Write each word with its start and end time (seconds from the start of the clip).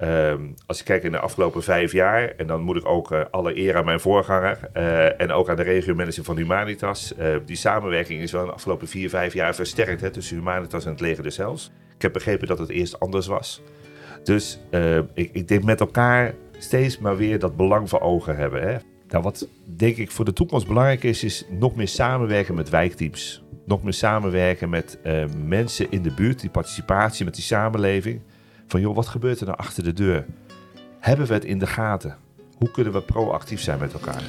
Ehm, 0.00 0.40
als 0.66 0.78
ik 0.78 0.84
kijk 0.84 1.02
in 1.02 1.12
de 1.12 1.18
afgelopen 1.18 1.62
vijf 1.62 1.92
jaar, 1.92 2.32
en 2.36 2.46
dan 2.46 2.60
moet 2.60 2.76
ik 2.76 2.86
ook 2.86 3.12
uh, 3.12 3.20
alle 3.30 3.58
eer 3.58 3.76
aan 3.76 3.84
mijn 3.84 4.00
voorganger 4.00 4.58
uh, 4.76 5.20
en 5.20 5.32
ook 5.32 5.48
aan 5.48 5.56
de 5.56 5.62
regio-manager 5.62 6.24
van 6.24 6.36
Humanitas. 6.36 7.14
Uh, 7.18 7.36
die 7.46 7.56
samenwerking 7.56 8.22
is 8.22 8.32
wel 8.32 8.40
in 8.40 8.46
de 8.46 8.52
afgelopen 8.52 8.88
vier, 8.88 9.08
vijf 9.08 9.34
jaar 9.34 9.54
versterkt 9.54 10.00
hè, 10.00 10.10
tussen 10.10 10.36
Humanitas 10.36 10.84
en 10.84 10.90
het 10.90 11.00
leger 11.00 11.22
des 11.22 11.36
Hels. 11.36 11.70
Ik 11.94 12.02
heb 12.02 12.12
begrepen 12.12 12.46
dat 12.46 12.58
het 12.58 12.68
eerst 12.68 13.00
anders 13.00 13.26
was. 13.26 13.62
Dus 14.24 14.60
ik, 15.14 15.30
ik, 15.32 15.48
denk 15.48 15.62
met 15.62 15.80
elkaar 15.80 16.34
steeds 16.58 16.98
maar 16.98 17.16
weer 17.16 17.38
dat 17.38 17.56
belang 17.56 17.88
voor 17.88 18.00
ogen 18.00 18.36
hebben. 18.36 18.62
Hè. 18.62 18.76
Nou, 19.08 19.22
wat 19.22 19.48
denk 19.64 19.96
ik 19.96 20.10
voor 20.10 20.24
de 20.24 20.32
toekomst 20.32 20.66
belangrijk 20.66 21.02
is, 21.02 21.24
is 21.24 21.46
nog 21.50 21.76
meer 21.76 21.88
samenwerken 21.88 22.54
met 22.54 22.68
wijkteams. 22.68 23.42
Nog 23.66 23.82
meer 23.82 23.92
samenwerken 23.92 24.70
met 24.70 24.98
mensen 25.46 25.90
in 25.90 26.02
de 26.02 26.14
buurt, 26.14 26.40
die 26.40 26.50
participatie 26.50 27.24
met 27.24 27.34
die 27.34 27.44
samenleving. 27.44 28.20
Van 28.70 28.80
joh, 28.80 28.94
wat 28.94 29.08
gebeurt 29.08 29.40
er 29.40 29.46
nou 29.46 29.58
achter 29.58 29.84
de 29.84 29.92
deur? 29.92 30.26
Hebben 31.00 31.26
we 31.26 31.32
het 31.32 31.44
in 31.44 31.58
de 31.58 31.66
gaten? 31.66 32.16
Hoe 32.58 32.70
kunnen 32.70 32.92
we 32.92 33.02
proactief 33.02 33.60
zijn 33.60 33.78
met 33.78 33.92
elkaar? 33.92 34.22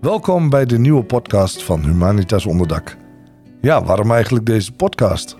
Welkom 0.00 0.50
bij 0.50 0.66
de 0.66 0.78
nieuwe 0.78 1.04
podcast 1.04 1.62
van 1.62 1.84
Humanitas 1.84 2.46
Onderdak. 2.46 2.96
Ja, 3.60 3.84
waarom 3.84 4.12
eigenlijk 4.12 4.46
deze 4.46 4.72
podcast? 4.72 5.36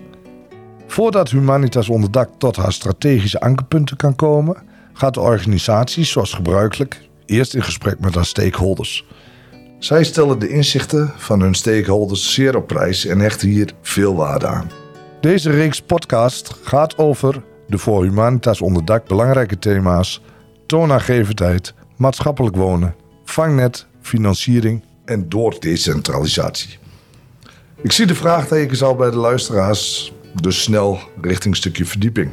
Voordat 0.87 1.29
Humanitas 1.29 1.89
Onderdak 1.89 2.29
tot 2.37 2.55
haar 2.55 2.73
strategische 2.73 3.39
ankerpunten 3.39 3.97
kan 3.97 4.15
komen, 4.15 4.57
gaat 4.93 5.13
de 5.13 5.19
organisatie, 5.19 6.03
zoals 6.03 6.33
gebruikelijk, 6.33 7.09
eerst 7.25 7.55
in 7.55 7.63
gesprek 7.63 7.99
met 7.99 8.15
haar 8.15 8.25
stakeholders. 8.25 9.05
Zij 9.77 10.03
stellen 10.03 10.39
de 10.39 10.49
inzichten 10.49 11.13
van 11.17 11.41
hun 11.41 11.53
stakeholders 11.53 12.33
zeer 12.33 12.55
op 12.55 12.67
prijs 12.67 13.05
en 13.05 13.19
hechten 13.19 13.47
hier 13.47 13.73
veel 13.81 14.15
waarde 14.15 14.47
aan. 14.47 14.88
Deze 15.19 15.51
reeks 15.51 15.81
podcast 15.81 16.53
gaat 16.63 16.97
over 16.97 17.43
de 17.67 17.77
voor 17.77 18.03
Humanitas 18.03 18.61
onderdak 18.61 19.07
belangrijke 19.07 19.59
thema's: 19.59 20.21
toonaangevendheid, 20.65 21.73
maatschappelijk 21.97 22.55
wonen, 22.55 22.95
vangnet, 23.23 23.85
financiering 24.01 24.83
en 25.05 25.29
doordecentralisatie. 25.29 26.77
Ik 27.81 27.91
zie 27.91 28.05
de 28.05 28.15
vraagtekens 28.15 28.83
al 28.83 28.95
bij 28.95 29.09
de 29.09 29.17
luisteraars, 29.17 30.13
dus 30.41 30.63
snel 30.63 30.99
richting 31.21 31.55
stukje 31.55 31.85
verdieping. 31.85 32.31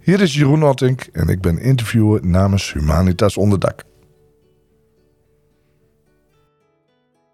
Hier 0.00 0.20
is 0.20 0.34
Jeroen 0.34 0.64
Ottink 0.64 1.02
en 1.12 1.28
ik 1.28 1.40
ben 1.40 1.58
interviewer 1.58 2.26
namens 2.26 2.72
Humanitas 2.72 3.36
Onderdak. 3.36 3.82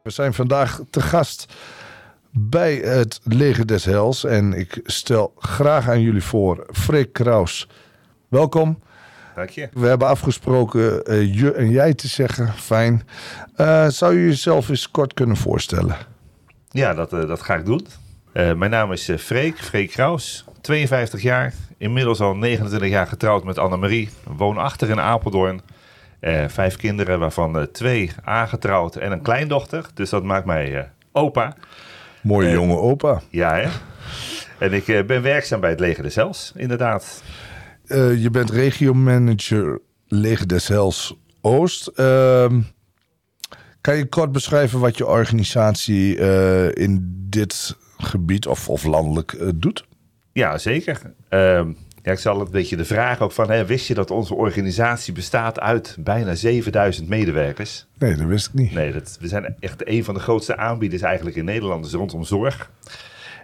We 0.02 0.10
zijn 0.10 0.34
vandaag 0.34 0.80
te 0.90 1.00
gast 1.00 1.54
bij 2.30 2.74
het 2.74 3.20
Leger 3.24 3.66
des 3.66 3.84
Hels. 3.84 4.24
En 4.24 4.52
ik 4.52 4.80
stel 4.84 5.32
graag 5.38 5.88
aan 5.88 6.00
jullie 6.00 6.22
voor 6.22 6.66
Freek 6.72 7.12
Kraus. 7.12 7.68
Welkom. 8.28 8.78
Dank 9.34 9.48
je. 9.48 9.68
We 9.72 9.86
hebben 9.86 10.08
afgesproken 10.08 11.12
uh, 11.12 11.34
je 11.34 11.52
en 11.52 11.70
jij 11.70 11.94
te 11.94 12.08
zeggen. 12.08 12.52
Fijn. 12.52 13.08
Uh, 13.56 13.88
zou 13.88 14.14
je 14.14 14.26
jezelf 14.26 14.68
eens 14.68 14.90
kort 14.90 15.14
kunnen 15.14 15.36
voorstellen? 15.36 15.96
Ja, 16.70 16.94
dat, 16.94 17.12
uh, 17.12 17.28
dat 17.28 17.42
ga 17.42 17.54
ik 17.54 17.64
doen. 17.64 17.86
mijn 18.32 18.70
naam 18.70 18.92
is 18.92 19.10
Freek, 19.18 19.58
Freek 19.58 19.90
Kraus. 19.90 20.44
52 20.60 21.22
jaar. 21.22 21.54
Inmiddels 21.78 22.20
al 22.20 22.36
29 22.36 22.88
jaar 22.88 23.06
getrouwd 23.06 23.44
met 23.44 23.58
Annemarie. 23.58 24.08
Woonachtig 24.36 24.88
in 24.88 25.00
Apeldoorn. 25.00 25.60
vijf 26.46 26.76
kinderen, 26.76 27.18
waarvan 27.18 27.68
twee 27.72 28.10
aangetrouwd 28.24 28.96
en 28.96 29.12
een 29.12 29.22
kleindochter. 29.22 29.86
Dus 29.94 30.10
dat 30.10 30.24
maakt 30.24 30.46
mij 30.46 30.90
opa. 31.12 31.56
Mooie 32.22 32.48
en, 32.48 32.52
jonge 32.52 32.76
opa. 32.76 33.20
Ja, 33.30 33.54
hè? 33.54 33.68
En 34.58 34.72
ik 34.72 34.88
uh, 34.88 35.04
ben 35.04 35.22
werkzaam 35.22 35.60
bij 35.60 35.70
het 35.70 35.80
Leger 35.80 36.02
des 36.02 36.14
Hels, 36.14 36.52
inderdaad. 36.56 37.22
Uh, 37.86 38.22
je 38.22 38.30
bent 38.30 38.50
regiomanager 38.50 39.80
Leger 40.06 40.48
des 40.48 40.68
Hels 40.68 41.16
Oost. 41.40 41.90
Uh, 41.96 42.46
kan 43.80 43.96
je 43.96 44.06
kort 44.08 44.32
beschrijven 44.32 44.80
wat 44.80 44.96
je 44.96 45.06
organisatie 45.06 46.16
uh, 46.16 46.74
in 46.74 47.16
dit 47.28 47.76
gebied 47.98 48.46
of, 48.46 48.68
of 48.68 48.84
landelijk 48.84 49.36
doet? 49.54 49.84
Ja, 50.32 50.58
zeker. 50.58 51.00
Ja, 52.02 52.12
ik 52.12 52.18
zal 52.18 52.40
een 52.40 52.50
beetje 52.50 52.76
de 52.76 52.84
vraag 52.84 53.20
ook 53.20 53.32
van, 53.32 53.50
hè, 53.50 53.64
wist 53.66 53.86
je 53.86 53.94
dat 53.94 54.10
onze 54.10 54.34
organisatie 54.34 55.12
bestaat 55.12 55.60
uit 55.60 55.96
bijna 56.00 56.34
7000 56.34 57.08
medewerkers? 57.08 57.86
Nee, 57.98 58.14
dat 58.14 58.26
wist 58.26 58.46
ik 58.46 58.54
niet. 58.54 58.72
Nee, 58.72 58.92
dat, 58.92 59.16
we 59.20 59.28
zijn 59.28 59.56
echt 59.60 59.88
een 59.88 60.04
van 60.04 60.14
de 60.14 60.20
grootste 60.20 60.56
aanbieders 60.56 61.02
eigenlijk 61.02 61.36
in 61.36 61.44
Nederland 61.44 61.82
dus 61.82 61.92
rondom 61.92 62.24
zorg. 62.24 62.70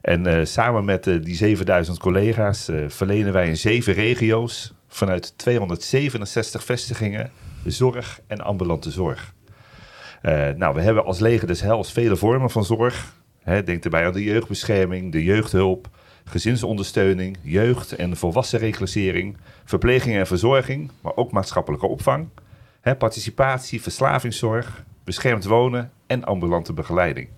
En 0.03 0.27
uh, 0.27 0.45
samen 0.45 0.85
met 0.85 1.07
uh, 1.07 1.23
die 1.23 1.35
7000 1.35 1.99
collega's 1.99 2.69
uh, 2.69 2.85
verlenen 2.89 3.33
wij 3.33 3.49
in 3.49 3.57
zeven 3.57 3.93
regio's 3.93 4.75
vanuit 4.89 5.39
267 5.39 6.65
vestigingen 6.65 7.31
zorg 7.65 8.21
en 8.27 8.41
ambulante 8.41 8.91
zorg. 8.91 9.35
nou, 10.57 10.75
we 10.75 10.81
hebben 10.81 11.05
als 11.05 11.19
leger 11.19 11.47
des 11.47 11.61
hels 11.61 11.93
vele 11.93 12.17
vormen 12.17 12.51
van 12.51 12.65
zorg. 12.65 13.15
Hè, 13.43 13.63
denk 13.63 13.85
erbij 13.85 14.07
aan 14.07 14.13
de 14.13 14.25
jeugdbescherming, 14.25 15.13
de 15.13 15.25
jeugdhulp, 15.25 15.89
gezinsondersteuning, 16.29 17.37
jeugd- 17.43 17.93
en 17.93 18.17
volwassenreclassering, 18.17 19.37
verpleging 19.65 20.17
en 20.17 20.27
verzorging, 20.27 20.91
maar 21.01 21.17
ook 21.17 21.33
maatschappelijke 21.33 21.87
opvang, 21.87 22.29
hè, 22.81 22.97
participatie, 22.97 23.83
verslavingszorg, 23.83 24.85
beschermd 25.05 25.45
wonen 25.45 25.91
en 26.07 26.25
ambulante 26.25 26.73
begeleiding. 26.73 27.29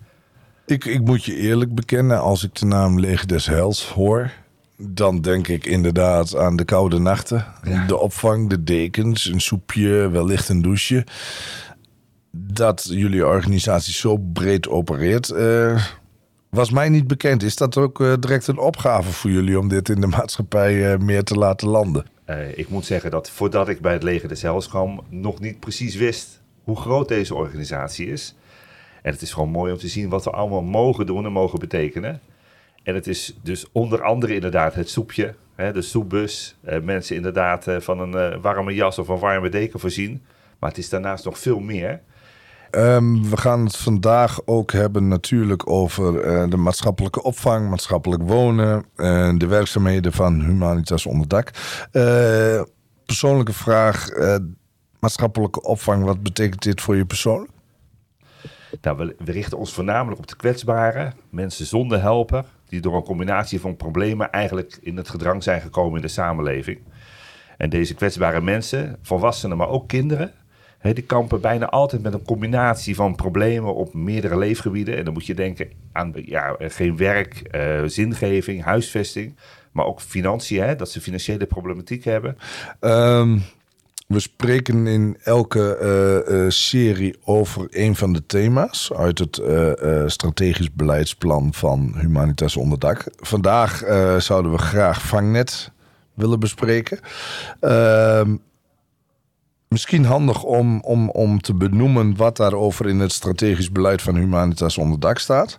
Ik, 0.66 0.84
ik 0.84 1.00
moet 1.00 1.24
je 1.24 1.36
eerlijk 1.36 1.74
bekennen, 1.74 2.20
als 2.20 2.44
ik 2.44 2.54
de 2.54 2.66
naam 2.66 3.00
Leger 3.00 3.26
des 3.26 3.46
Hels 3.46 3.88
hoor, 3.88 4.30
dan 4.76 5.20
denk 5.20 5.48
ik 5.48 5.66
inderdaad 5.66 6.36
aan 6.36 6.56
de 6.56 6.64
koude 6.64 6.98
nachten. 6.98 7.44
De 7.86 7.98
opvang, 7.98 8.48
de 8.48 8.64
dekens, 8.64 9.24
een 9.24 9.40
soepje, 9.40 10.08
wellicht 10.08 10.48
een 10.48 10.62
douche. 10.62 11.06
Dat 12.30 12.86
jullie 12.90 13.26
organisatie 13.26 13.94
zo 13.94 14.16
breed 14.16 14.68
opereert, 14.68 15.30
uh, 15.30 15.84
was 16.50 16.70
mij 16.70 16.88
niet 16.88 17.06
bekend. 17.06 17.42
Is 17.42 17.56
dat 17.56 17.76
ook 17.76 18.00
uh, 18.00 18.14
direct 18.20 18.46
een 18.46 18.58
opgave 18.58 19.12
voor 19.12 19.30
jullie 19.30 19.58
om 19.58 19.68
dit 19.68 19.88
in 19.88 20.00
de 20.00 20.06
maatschappij 20.06 20.74
uh, 20.74 20.98
meer 20.98 21.24
te 21.24 21.34
laten 21.34 21.68
landen? 21.68 22.06
Uh, 22.26 22.58
ik 22.58 22.68
moet 22.68 22.84
zeggen 22.84 23.10
dat 23.10 23.30
voordat 23.30 23.68
ik 23.68 23.80
bij 23.80 23.92
het 23.92 24.02
leger 24.02 24.28
des 24.28 24.42
Hels 24.42 24.68
kwam, 24.68 25.00
nog 25.08 25.40
niet 25.40 25.60
precies 25.60 25.94
wist 25.94 26.40
hoe 26.64 26.76
groot 26.76 27.08
deze 27.08 27.34
organisatie 27.34 28.06
is. 28.06 28.34
En 29.02 29.12
het 29.12 29.22
is 29.22 29.32
gewoon 29.32 29.50
mooi 29.50 29.72
om 29.72 29.78
te 29.78 29.88
zien 29.88 30.08
wat 30.08 30.24
we 30.24 30.30
allemaal 30.30 30.62
mogen 30.62 31.06
doen 31.06 31.24
en 31.24 31.32
mogen 31.32 31.58
betekenen. 31.58 32.20
En 32.82 32.94
het 32.94 33.06
is 33.06 33.38
dus 33.42 33.66
onder 33.72 34.02
andere 34.02 34.34
inderdaad 34.34 34.74
het 34.74 34.90
soepje, 34.90 35.34
hè, 35.54 35.72
de 35.72 35.82
soepbus. 35.82 36.56
mensen 36.82 37.16
inderdaad 37.16 37.66
van 37.78 38.00
een 38.00 38.40
warme 38.40 38.74
jas 38.74 38.98
of 38.98 39.08
een 39.08 39.18
warme 39.18 39.48
deken 39.48 39.80
voorzien. 39.80 40.22
Maar 40.58 40.68
het 40.68 40.78
is 40.78 40.88
daarnaast 40.88 41.24
nog 41.24 41.38
veel 41.38 41.60
meer. 41.60 42.00
Um, 42.70 43.30
we 43.30 43.36
gaan 43.36 43.64
het 43.64 43.76
vandaag 43.76 44.40
ook 44.44 44.72
hebben 44.72 45.08
natuurlijk 45.08 45.70
over 45.70 46.24
uh, 46.24 46.50
de 46.50 46.56
maatschappelijke 46.56 47.22
opvang, 47.22 47.68
maatschappelijk 47.68 48.22
wonen, 48.22 48.84
uh, 48.96 49.32
de 49.36 49.46
werkzaamheden 49.46 50.12
van 50.12 50.40
Humanitas 50.40 51.06
Onderdak. 51.06 51.50
Uh, 51.92 52.62
persoonlijke 53.06 53.52
vraag, 53.52 54.08
maatschappelijke 55.00 55.62
opvang, 55.62 56.04
wat 56.04 56.22
betekent 56.22 56.62
dit 56.62 56.80
voor 56.80 56.96
je 56.96 57.04
persoonlijk? 57.04 57.50
Nou, 58.80 58.96
we, 58.96 59.14
we, 59.24 59.32
richten 59.32 59.58
ons 59.58 59.72
voornamelijk 59.72 60.20
op 60.20 60.26
de 60.26 60.36
kwetsbaren, 60.36 61.14
mensen 61.30 61.66
zonder 61.66 62.00
helper, 62.00 62.44
die 62.68 62.80
door 62.80 62.96
een 62.96 63.02
combinatie 63.02 63.60
van 63.60 63.76
problemen 63.76 64.30
eigenlijk 64.30 64.78
in 64.80 64.96
het 64.96 65.08
gedrang 65.08 65.42
zijn 65.42 65.60
gekomen 65.60 65.96
in 65.96 66.02
de 66.02 66.08
samenleving. 66.08 66.78
En 67.56 67.70
deze 67.70 67.94
kwetsbare 67.94 68.40
mensen, 68.40 68.98
volwassenen, 69.02 69.56
maar 69.56 69.68
ook 69.68 69.88
kinderen, 69.88 70.32
die 70.82 71.02
kampen 71.02 71.40
bijna 71.40 71.68
altijd 71.68 72.02
met 72.02 72.12
een 72.12 72.24
combinatie 72.24 72.94
van 72.94 73.14
problemen 73.14 73.74
op 73.74 73.94
meerdere 73.94 74.38
leefgebieden. 74.38 74.96
En 74.96 75.04
dan 75.04 75.12
moet 75.12 75.26
je 75.26 75.34
denken 75.34 75.70
aan 75.92 76.12
ja, 76.14 76.56
geen 76.58 76.96
werk, 76.96 77.42
uh, 77.54 77.82
zingeving, 77.86 78.64
huisvesting, 78.64 79.36
maar 79.72 79.86
ook 79.86 80.00
financiën, 80.00 80.76
dat 80.76 80.90
ze 80.90 81.00
financiële 81.00 81.46
problematiek 81.46 82.04
hebben. 82.04 82.36
Um, 82.80 83.42
we 84.06 84.20
spreken 84.20 84.86
in 84.86 85.16
elke 85.22 85.78
uh, 85.82 86.34
uh, 86.34 86.50
serie 86.50 87.16
over 87.24 87.66
een 87.70 87.96
van 87.96 88.12
de 88.12 88.26
thema's 88.26 88.92
uit 88.92 89.18
het 89.18 89.42
strategisch 90.06 90.72
beleidsplan 90.72 91.54
van 91.54 91.94
Humanitas 91.98 92.56
Onderdak. 92.56 93.04
Vandaag 93.16 93.82
zouden 94.18 94.52
we 94.52 94.58
graag 94.58 95.02
vangnet 95.02 95.72
willen 96.14 96.40
bespreken. 96.40 96.98
Ehm, 97.60 98.36
Misschien 99.68 100.04
handig 100.04 100.42
om, 100.42 100.80
om, 100.80 101.10
om 101.10 101.40
te 101.40 101.54
benoemen 101.54 102.16
wat 102.16 102.36
daarover 102.36 102.88
in 102.88 102.98
het 102.98 103.12
strategisch 103.12 103.72
beleid 103.72 104.02
van 104.02 104.16
Humanitas 104.16 104.78
Onderdak 104.78 105.18
staat. 105.18 105.58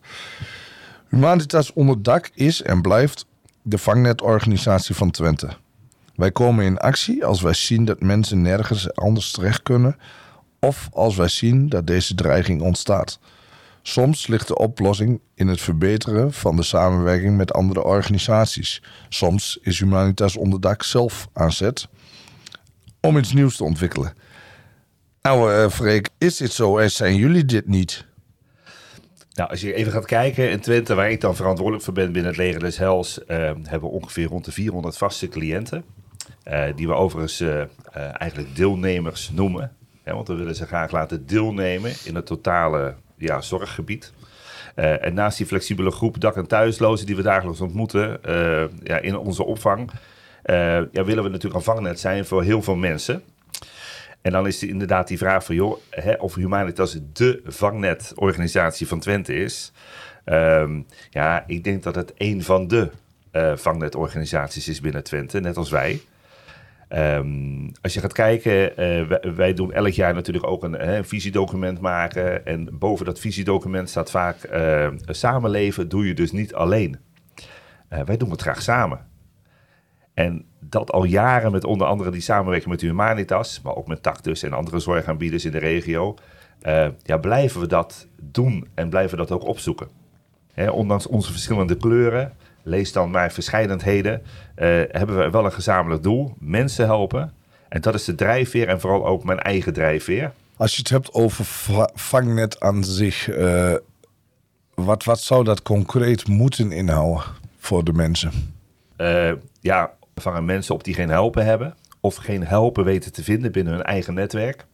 Humanitas 1.10 1.74
Onderdak 1.74 2.30
is 2.34 2.62
en 2.62 2.82
blijft 2.82 3.26
de 3.62 3.78
vangnetorganisatie 3.78 4.96
van 4.96 5.12
Twente. 5.12 5.50
Wij 6.16 6.32
komen 6.32 6.66
in 6.66 6.78
actie 6.78 7.26
als 7.26 7.42
wij 7.42 7.54
zien 7.54 7.86
dat 7.86 8.02
mensen 8.02 8.42
nergens 8.42 8.96
anders 8.96 9.32
terecht 9.32 9.64
kunnen 9.64 9.98
of 10.60 10.90
als 10.92 11.16
wij 11.16 11.28
zien 11.28 11.70
dat 11.70 11.88
deze 11.88 12.16
dreiging 12.16 12.62
ontstaat. 12.62 13.20
Soms 13.82 14.28
ligt 14.28 14.48
de 14.48 14.58
oplossing 14.58 15.20
in 15.36 15.48
het 15.48 15.62
verbeteren 15.62 16.34
van 16.34 16.56
de 16.56 16.64
samenwerking 16.64 17.38
met 17.38 17.54
andere 17.54 17.84
organisaties. 17.84 18.82
Soms 19.10 19.60
is 19.62 19.80
Humanitas 19.80 20.38
Onderdak 20.38 20.84
zelf 20.84 21.28
aan 21.34 21.52
zet 21.52 21.88
om 23.02 23.18
iets 23.18 23.34
nieuws 23.34 23.58
te 23.58 23.64
ontwikkelen. 23.64 24.14
Nou, 25.22 25.54
uh, 25.54 25.70
Freek, 25.70 26.10
is 26.18 26.38
dit 26.38 26.52
zo 26.52 26.78
en 26.78 26.92
zijn 26.92 27.16
jullie 27.16 27.46
dit 27.46 27.68
niet? 27.68 28.06
Nou, 29.34 29.50
als 29.50 29.62
je 29.62 29.74
even 29.74 29.92
gaat 29.92 30.06
kijken 30.06 30.52
in 30.52 30.60
Twente, 30.60 30.96
waar 30.96 31.12
ik 31.12 31.22
dan 31.22 31.36
verantwoordelijk 31.36 31.84
voor 31.84 31.94
ben 31.94 32.12
binnen 32.12 32.32
het 32.32 32.40
leger 32.40 32.60
des 32.60 32.78
Hels, 32.78 33.20
uh, 33.20 33.26
hebben 33.64 33.90
we 33.90 33.96
ongeveer 33.96 34.28
rond 34.28 34.46
de 34.46 34.52
400 34.52 34.98
vaste 34.98 35.28
cliënten. 35.28 35.84
Uh, 36.48 36.64
die 36.76 36.88
we 36.88 36.94
overigens 36.94 37.44
eigenlijk 38.14 38.56
deelnemers 38.56 39.30
noemen. 39.34 39.76
want 40.04 40.28
we 40.28 40.36
willen 40.36 40.56
ze 40.56 40.66
graag 40.66 40.92
laten 40.92 41.26
deelnemen 41.26 41.94
in 42.04 42.16
het 42.16 42.26
totale 42.26 42.96
ja, 43.18 43.42
zorggebied. 43.42 44.14
Uh, 44.80 45.06
en 45.06 45.14
naast 45.14 45.38
die 45.38 45.46
flexibele 45.46 45.92
groep 45.92 46.20
dak- 46.20 46.36
en 46.36 46.48
thuislozen 46.48 47.06
die 47.06 47.16
we 47.16 47.22
dagelijks 47.22 47.62
ontmoeten 47.62 48.20
uh, 48.28 48.64
ja, 48.84 48.98
in 48.98 49.18
onze 49.18 49.44
opvang, 49.44 49.92
uh, 49.92 49.98
ja, 50.92 51.04
willen 51.04 51.24
we 51.24 51.30
natuurlijk 51.30 51.56
een 51.56 51.74
vangnet 51.74 52.00
zijn 52.00 52.26
voor 52.26 52.44
heel 52.44 52.62
veel 52.62 52.76
mensen. 52.76 53.24
En 54.22 54.32
dan 54.32 54.48
is 54.48 54.64
inderdaad 54.64 55.08
die 55.08 55.18
vraag 55.18 55.46
van, 55.46 55.56
joh, 55.56 55.78
hè, 55.90 56.14
of 56.14 56.36
Humanitas 56.36 57.00
de 57.14 57.42
vangnetorganisatie 57.46 58.88
van 58.88 59.00
Twente 59.00 59.34
is. 59.34 59.72
Um, 60.26 60.86
ja, 61.10 61.44
ik 61.48 61.64
denk 61.64 61.84
dat 61.84 61.96
het 61.96 62.14
een 62.18 62.44
van 62.44 62.68
de 62.68 62.90
vangnetorganisaties 63.56 64.68
is 64.68 64.82
binnen 64.82 65.04
Twente, 65.04 65.40
net 65.40 65.58
als 65.58 65.70
wij. 65.70 66.02
Um, 66.90 67.72
als 67.82 67.94
je 67.94 68.00
gaat 68.00 68.14
kijken, 68.14 68.84
uh, 68.84 69.36
wij, 69.36 69.54
doen 69.54 69.74
elk 69.74 69.94
jaar 69.94 70.14
natuurlijk 70.14 70.48
ook 70.48 70.64
een, 70.64 70.74
hè, 70.74 71.04
visiedocument 71.04 71.80
maken. 71.80 72.46
En 72.46 72.70
boven 72.72 73.06
dat 73.06 73.20
visiedocument 73.20 73.90
staat 73.90 74.12
vaak: 74.12 74.50
samenleven 75.06 75.90
doe 75.90 76.08
je 76.08 76.14
dus 76.14 76.32
niet 76.32 76.54
alleen. 76.54 77.00
Wij 78.06 78.18
doen 78.18 78.32
het 78.32 78.42
graag 78.42 78.62
samen. 78.62 79.09
En 80.20 80.46
dat 80.60 80.92
al 80.92 81.04
jaren 81.04 81.52
met 81.52 81.64
onder 81.64 81.88
andere 81.88 82.12
die 82.12 82.22
samenwerking 82.22 82.70
met 82.70 82.82
Humanitas, 82.82 83.62
maar 83.62 83.76
ook 83.76 83.88
met 83.88 84.04
Tactus 84.04 84.44
en 84.44 84.54
andere 84.54 84.80
zorgaanbieders 84.80 85.46
in 85.46 85.52
de 85.52 85.58
regio. 85.58 86.16
ja, 87.04 87.18
blijven 87.18 87.62
we 87.62 87.68
dat 87.68 88.08
doen 88.22 88.68
en 88.74 88.90
blijven 88.90 89.18
we 89.18 89.26
dat 89.26 89.32
ook 89.32 89.48
opzoeken. 89.48 89.88
Hè, 90.54 90.70
ondanks 90.70 91.08
onze 91.08 91.32
verschillende 91.32 91.78
kleuren 91.78 92.34
lees 92.64 92.92
dan 92.92 93.12
maar 93.12 93.32
verscheidenheden, 93.32 94.22
uh, 94.22 94.66
hebben 94.88 95.18
we 95.18 95.30
wel 95.30 95.46
een 95.46 95.52
gezamenlijk 95.52 96.04
doel: 96.04 96.34
mensen 96.40 96.86
helpen. 96.86 97.34
En 97.70 97.82
dat 97.82 97.94
is 97.94 98.04
de 98.04 98.16
drijfveer 98.16 98.68
en 98.68 98.80
vooral 98.80 99.06
ook 99.06 99.24
mijn 99.24 99.40
eigen 99.40 99.74
drijfveer. 99.74 100.32
Als 100.56 100.72
je 100.72 100.78
het 100.78 100.90
hebt 100.90 101.14
over 101.14 101.46
vangnet 101.94 102.60
aan 102.60 102.84
zich, 102.84 103.30
uh, 103.30 103.74
wat, 104.74 105.04
wat 105.04 105.20
zou 105.20 105.44
dat 105.44 105.62
concreet 105.62 106.28
moeten 106.28 106.72
inhouden 106.72 107.24
voor 107.58 107.84
de 107.84 107.94
mensen? 107.94 108.32
Uh, 108.98 109.32
ja, 109.62 109.92
vangen 110.22 110.46
mensen 110.46 110.76
op 110.76 110.84
die 110.84 110.94
geen 110.94 111.10
helpen 111.10 111.46
hebben 111.46 111.76
of 112.00 112.16
geen 112.16 112.46
helpen 112.46 112.84
weten 112.84 113.14
te 113.14 113.24
vinden 113.24 113.52
binnen 113.52 113.74
hun 113.74 113.84
eigen 113.84 114.14
netwerk. 114.14 114.66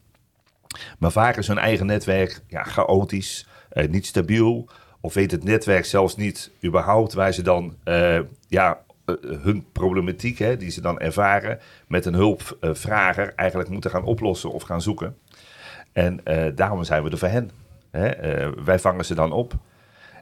Maar 0.99 1.11
vaak 1.11 1.37
is 1.37 1.47
hun 1.47 1.57
eigen 1.57 1.85
netwerk 1.85 2.41
ja, 2.47 2.63
chaotisch, 2.63 3.47
niet 3.89 4.05
stabiel 4.05 4.69
of 5.05 5.13
weet 5.13 5.31
het 5.31 5.43
netwerk 5.43 5.85
zelfs 5.85 6.15
niet 6.15 6.51
überhaupt 6.63 7.13
waar 7.13 7.33
ze 7.33 7.41
dan 7.41 7.75
uh, 7.85 8.19
ja, 8.47 8.79
uh, 9.05 9.15
hun 9.41 9.65
problematiek, 9.71 10.37
hè, 10.37 10.57
die 10.57 10.71
ze 10.71 10.81
dan 10.81 10.99
ervaren, 10.99 11.59
met 11.87 12.05
een 12.05 12.13
hulpvrager 12.13 13.33
eigenlijk 13.35 13.69
moeten 13.69 13.89
gaan 13.89 14.03
oplossen 14.03 14.51
of 14.51 14.63
gaan 14.63 14.81
zoeken. 14.81 15.17
En 15.93 16.21
uh, 16.25 16.45
daarom 16.55 16.83
zijn 16.83 17.03
we 17.03 17.09
er 17.09 17.17
voor 17.17 17.27
hen. 17.27 17.51
Hè. 17.91 18.49
wij 18.63 18.79
vangen 18.79 19.05
ze 19.05 19.15
dan 19.15 19.31
op. 19.31 19.53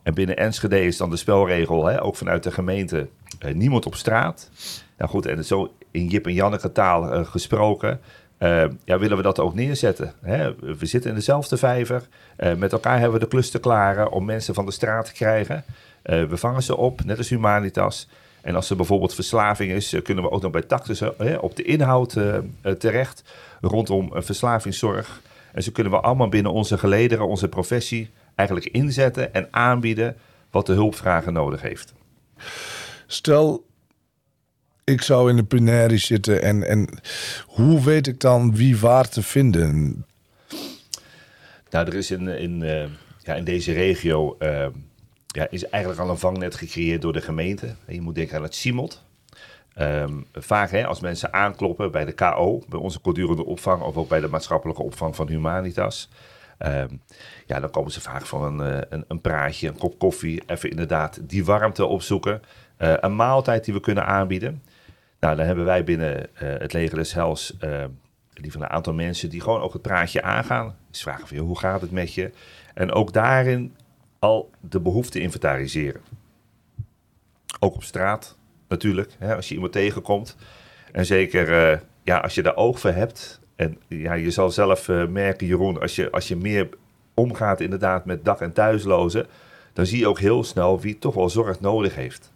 En 0.04 0.14
binnen 0.14 0.38
Enschede 0.38 0.86
is 0.86 0.98
dan 0.98 1.10
de 1.10 1.16
spelregel, 1.16 1.86
hè, 1.86 2.04
ook 2.04 2.16
vanuit 2.16 2.44
de 2.44 2.52
gemeente, 2.52 3.08
niemand 3.54 3.86
op 3.86 3.96
straat. 3.96 4.50
Nou 4.98 5.10
goed, 5.12 5.26
en 5.26 5.46
zo 5.46 5.74
in 5.92 6.08
Jip 6.08 6.26
en 6.26 6.34
Janneke 6.34 6.72
taal 6.72 7.26
gesproken. 7.26 8.00
Uh, 8.40 8.64
ja, 8.86 9.00
willen 9.00 9.18
we 9.18 9.24
dat 9.24 9.40
ook 9.40 9.54
neerzetten? 9.54 10.14
Hè? 10.22 10.56
We 10.56 10.86
zitten 10.86 11.10
in 11.10 11.16
dezelfde 11.16 11.58
vijver. 11.58 12.08
Uh, 12.38 12.54
met 12.54 12.72
elkaar 12.72 13.00
hebben 13.00 13.14
we 13.14 13.26
de 13.26 13.28
klus 13.28 13.50
te 13.50 13.60
klaren 13.60 14.12
om 14.12 14.26
mensen 14.26 14.54
van 14.54 14.66
de 14.66 14.72
straat 14.72 15.06
te 15.06 15.14
krijgen. 15.14 15.64
We 16.04 16.38
vangen 16.38 16.64
ze 16.64 16.78
op, 16.78 17.04
net 17.04 17.18
als 17.18 17.30
Humanitas. 17.30 18.10
En 18.42 18.56
als 18.56 18.70
er 18.70 18.76
bijvoorbeeld 18.76 19.14
verslaving 19.14 19.72
is, 19.72 19.96
kunnen 20.04 20.24
we 20.24 20.32
ook 20.32 20.42
nog 20.42 20.52
bij 20.52 20.62
Tactus 20.62 21.02
op 21.40 21.56
de 21.56 21.64
inhoud 21.64 22.18
terecht. 22.78 23.24
Rondom 23.62 24.12
verslavingszorg. 24.14 25.22
En 25.52 25.64
zo 25.64 25.72
kunnen 25.72 25.94
we 25.94 26.00
allemaal 26.00 26.30
binnen 26.30 26.52
onze 26.52 26.78
gelederen, 26.78 27.28
onze 27.28 27.48
professie, 27.48 28.10
eigenlijk 28.36 28.68
inzetten 28.70 29.34
en 29.34 29.48
aanbieden 29.52 30.18
wat 30.52 30.66
de 30.66 30.74
hulpvrager 30.74 31.32
nodig 31.32 31.62
heeft. 31.62 31.94
Stel, 33.08 33.66
ik 34.84 35.02
zou 35.02 35.30
in 35.30 35.36
de 35.36 35.44
plenaire 35.44 35.98
zitten 35.98 36.42
en, 36.42 36.68
en 36.68 36.90
hoe 37.46 37.84
weet 37.84 38.08
ik 38.08 38.20
dan 38.20 38.56
wie 38.56 38.78
waar 38.78 39.10
te 39.10 39.24
vinden? 39.24 40.06
Nou, 41.70 41.88
er 41.88 41.94
is 41.94 42.12
in, 42.12 42.28
in, 42.28 42.62
uh, 42.62 42.86
ja, 43.20 43.34
in 43.34 43.44
deze 43.44 43.74
regio 43.74 44.36
uh, 44.40 44.66
ja, 45.28 45.48
is 45.50 45.70
eigenlijk 45.70 46.02
al 46.02 46.10
een 46.10 46.18
vangnet 46.18 46.56
gecreëerd 46.56 47.02
door 47.02 47.14
de 47.14 47.22
gemeente. 47.22 47.76
Je 47.88 48.02
moet 48.02 48.16
denken 48.16 48.38
aan 48.38 48.44
het 48.44 48.56
CIMOT. 48.56 49.04
Um, 49.80 50.26
vaak 50.34 50.72
hè, 50.72 50.86
als 50.86 51.00
mensen 51.00 51.34
aankloppen 51.34 51.92
bij 51.92 52.06
de 52.06 52.12
KO, 52.12 52.62
bij 52.70 52.80
onze 52.80 53.00
kortdurende 53.00 53.46
opvang 53.46 53.82
of 53.82 53.98
ook 53.98 54.10
bij 54.10 54.20
de 54.20 54.28
maatschappelijke 54.28 54.82
opvang 54.82 55.16
van 55.16 55.28
Humanitas. 55.28 56.10
Um, 56.60 57.02
ja, 57.46 57.60
dan 57.60 57.70
komen 57.70 57.92
ze 57.92 58.02
vaak 58.02 58.26
voor 58.26 58.46
een, 58.46 58.60
uh, 58.60 58.82
een, 58.90 59.06
een, 59.08 59.22
praatje, 59.22 59.68
een 59.68 59.78
kop 59.78 60.00
koffie, 60.00 60.44
even 60.46 60.70
inderdaad 60.70 61.20
die 61.22 61.46
warmte 61.46 61.86
opzoeken. 61.86 62.42
Een 62.78 63.16
maaltijd 63.16 63.66
die 63.66 63.74
we 63.74 63.80
kunnen 63.80 64.06
aanbieden. 64.06 64.62
Nou, 65.24 65.36
dan 65.36 65.46
hebben 65.46 65.66
wij 65.66 65.84
binnen 65.84 66.18
uh, 66.18 66.30
het 66.40 66.74
leger 66.74 66.98
des 66.98 67.14
Hels 67.14 67.58
die 68.34 68.52
van 68.52 68.62
een 68.62 68.70
aantal 68.70 68.94
mensen 68.94 69.30
die 69.30 69.42
gewoon 69.42 69.62
ook 69.62 69.74
het 69.74 69.82
praatje 69.82 70.22
aangaan. 70.22 70.76
Dus 70.90 71.02
vragen 71.02 71.28
van, 71.28 71.38
hoe 71.38 71.60
gaat 71.60 71.82
het 71.82 71.92
met 71.92 72.14
je? 72.14 72.32
En 72.74 72.92
ook 72.92 73.14
daarin 73.14 73.76
al 74.20 74.52
de 74.60 74.80
behoeften 74.80 75.22
inventariseren. 75.22 76.02
Ook 77.60 77.76
op 77.76 77.84
straat 77.84 78.38
natuurlijk, 78.68 79.12
hè, 79.18 79.36
als 79.36 79.48
je 79.48 79.54
iemand 79.54 79.72
tegenkomt. 79.72 80.36
En 80.92 81.06
zeker 81.06 81.72
uh, 81.72 81.80
ja, 82.04 82.18
als 82.18 82.36
je 82.36 82.42
daar 82.42 82.56
oog 82.56 82.80
voor 82.80 82.92
hebt. 82.92 83.40
En 83.56 83.78
ja, 83.88 84.14
je 84.14 84.32
zal 84.32 84.52
zelf 84.52 84.88
merken, 85.10 85.48
Jeroen, 85.48 85.82
als 85.82 85.96
je, 85.96 86.12
als 86.12 86.28
je 86.28 86.36
meer 86.36 86.70
omgaat 87.14 87.62
inderdaad 87.62 88.06
met 88.06 88.26
dag- 88.26 88.42
en 88.42 88.54
thuislozen... 88.54 89.28
dan 89.74 89.86
zie 89.86 90.00
je 90.00 90.08
ook 90.08 90.20
heel 90.20 90.44
snel 90.44 90.80
wie 90.80 91.00
toch 91.00 91.16
wel 91.16 91.30
zorg 91.30 91.60
nodig 91.60 91.96
heeft. 91.96 92.34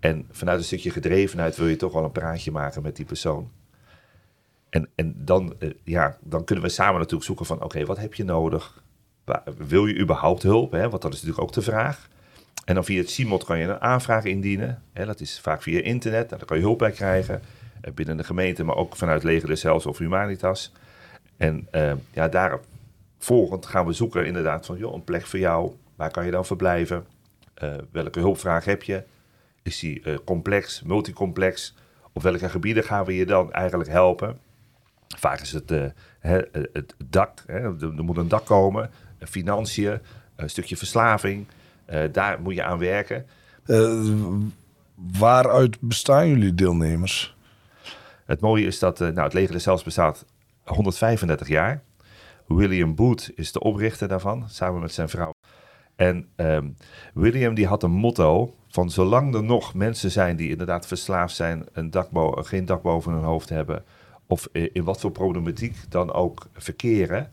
En 0.00 0.26
vanuit 0.30 0.58
een 0.58 0.64
stukje 0.64 0.90
gedrevenheid 0.90 1.56
wil 1.56 1.66
je 1.66 1.76
toch 1.76 1.92
wel 1.92 2.04
een 2.04 2.12
praatje 2.12 2.50
maken 2.50 2.82
met 2.82 2.96
die 2.96 3.04
persoon. 3.04 3.50
En, 4.70 4.88
en 4.94 5.14
dan, 5.16 5.54
uh, 5.58 5.70
ja, 5.84 6.16
dan 6.20 6.44
kunnen 6.44 6.64
we 6.64 6.70
samen 6.70 6.94
natuurlijk 6.94 7.24
zoeken 7.24 7.46
van... 7.46 7.62
oké, 7.62 7.84
wat 7.84 7.98
heb 7.98 8.14
je 8.14 8.24
nodig? 8.24 8.82
Wil 9.56 9.86
je 9.86 9.98
überhaupt 9.98 10.42
hulp? 10.42 10.72
Hè? 10.72 10.88
Want 10.88 11.02
dat 11.02 11.12
is 11.12 11.22
natuurlijk 11.22 11.48
ook 11.48 11.52
de 11.52 11.62
vraag. 11.62 12.08
En 12.64 12.74
dan 12.74 12.84
via 12.84 13.00
het 13.00 13.10
CIMOT 13.10 13.44
kan 13.44 13.58
je 13.58 13.64
een 13.64 13.80
aanvraag 13.80 14.24
indienen. 14.24 14.82
Hè? 14.92 15.06
Dat 15.06 15.20
is 15.20 15.40
vaak 15.40 15.62
via 15.62 15.80
internet. 15.80 16.28
Daar 16.28 16.44
kan 16.44 16.56
je 16.56 16.62
hulp 16.62 16.78
bij 16.78 16.90
krijgen. 16.90 17.42
Uh, 17.84 17.94
binnen 17.94 18.16
de 18.16 18.24
gemeente, 18.24 18.64
maar 18.64 18.76
ook 18.76 18.96
vanuit 18.96 19.22
Leger 19.22 19.62
Hels 19.62 19.86
of 19.86 19.98
Humanitas. 19.98 20.72
En 21.36 21.68
uh, 21.72 21.92
ja, 22.12 22.28
daarop 22.28 22.64
volgend 23.18 23.66
gaan 23.66 23.86
we 23.86 23.92
zoeken 23.92 24.26
inderdaad 24.26 24.66
van... 24.66 24.78
joh, 24.78 24.94
een 24.94 25.04
plek 25.04 25.26
voor 25.26 25.38
jou. 25.38 25.72
Waar 25.96 26.10
kan 26.10 26.24
je 26.24 26.30
dan 26.30 26.46
verblijven? 26.46 27.06
welke 27.90 28.20
hulpvraag 28.20 28.64
heb 28.64 28.82
je? 28.82 29.02
Is 29.68 29.78
die 29.78 30.00
uh, 30.04 30.16
complex, 30.24 30.82
multicomplex? 30.82 31.74
Op 32.12 32.22
welke 32.22 32.48
gebieden 32.48 32.84
gaan 32.84 33.04
we 33.04 33.14
je 33.14 33.26
dan 33.26 33.52
eigenlijk 33.52 33.90
helpen? 33.90 34.38
Vaak 35.16 35.40
is 35.40 35.52
het 35.52 35.70
uh, 35.70 35.84
het 36.72 36.94
dak, 37.04 37.42
hè, 37.46 37.58
er 37.80 38.04
moet 38.04 38.16
een 38.16 38.28
dak 38.28 38.46
komen, 38.46 38.90
financiën, 39.18 40.00
een 40.36 40.50
stukje 40.50 40.76
verslaving. 40.76 41.46
Daar 42.12 42.40
moet 42.40 42.54
je 42.54 42.62
aan 42.62 42.78
werken. 42.78 43.26
waaruit 44.94 45.80
bestaan 45.80 46.28
jullie 46.28 46.54
deelnemers? 46.54 47.36
Het 48.24 48.40
mooie 48.40 48.66
is 48.66 48.78
dat 48.78 48.98
nou, 48.98 49.20
het 49.20 49.32
leger 49.32 49.60
zelfs 49.60 49.82
bestaat 49.82 50.24
135 50.64 51.48
jaar. 51.48 51.82
William 52.46 52.94
Booth 52.94 53.30
is 53.34 53.52
de 53.52 53.60
oprichter 53.60 54.08
daarvan, 54.08 54.44
samen 54.48 54.80
met 54.80 54.92
zijn 54.92 55.08
vrouw. 55.08 55.30
En 55.96 56.28
um, 56.36 56.76
William 57.14 57.54
die 57.54 57.66
had 57.66 57.82
een 57.82 57.90
motto 57.90 58.57
van 58.68 58.90
zolang 58.90 59.34
er 59.34 59.42
nog 59.42 59.74
mensen 59.74 60.10
zijn 60.10 60.36
die 60.36 60.50
inderdaad 60.50 60.86
verslaafd 60.86 61.36
zijn, 61.36 61.66
een 61.72 61.90
dak 61.90 62.08
geen 62.46 62.64
dak 62.64 62.82
boven 62.82 63.12
hun 63.12 63.24
hoofd 63.24 63.48
hebben, 63.48 63.84
of 64.26 64.48
in 64.52 64.84
wat 64.84 65.00
voor 65.00 65.10
problematiek 65.10 65.76
dan 65.88 66.12
ook 66.12 66.46
verkeren, 66.52 67.32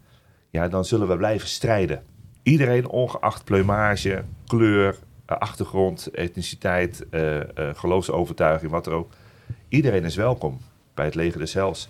ja, 0.49 0.67
dan 0.67 0.85
zullen 0.85 1.07
we 1.07 1.17
blijven 1.17 1.47
strijden. 1.47 2.03
Iedereen, 2.43 2.87
ongeacht 2.87 3.43
pleumage, 3.43 4.23
kleur, 4.47 4.97
achtergrond, 5.25 6.07
etniciteit, 6.07 7.05
uh, 7.11 7.35
uh, 7.35 7.43
geloofsovertuiging, 7.73 8.71
wat 8.71 8.87
er 8.87 8.93
ook. 8.93 9.11
Iedereen 9.69 10.03
is 10.03 10.15
welkom 10.15 10.59
bij 10.93 11.05
het 11.05 11.15
leger 11.15 11.39
des 11.39 11.53
Hels. 11.53 11.89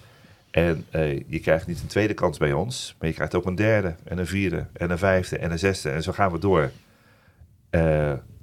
En 0.51 0.85
eh, 0.89 1.29
je 1.29 1.39
krijgt 1.39 1.67
niet 1.67 1.81
een 1.81 1.87
tweede 1.87 2.13
kans 2.13 2.37
bij 2.37 2.53
ons, 2.53 2.95
maar 2.99 3.07
je 3.07 3.15
krijgt 3.15 3.35
ook 3.35 3.45
een 3.45 3.55
derde 3.55 3.95
en 4.03 4.17
een 4.17 4.27
vierde 4.27 4.65
en 4.73 4.91
een 4.91 4.97
vijfde 4.97 5.37
en 5.37 5.51
een 5.51 5.59
zesde. 5.59 5.89
En 5.89 6.03
zo 6.03 6.11
gaan 6.11 6.31
we 6.31 6.39
door. 6.39 6.71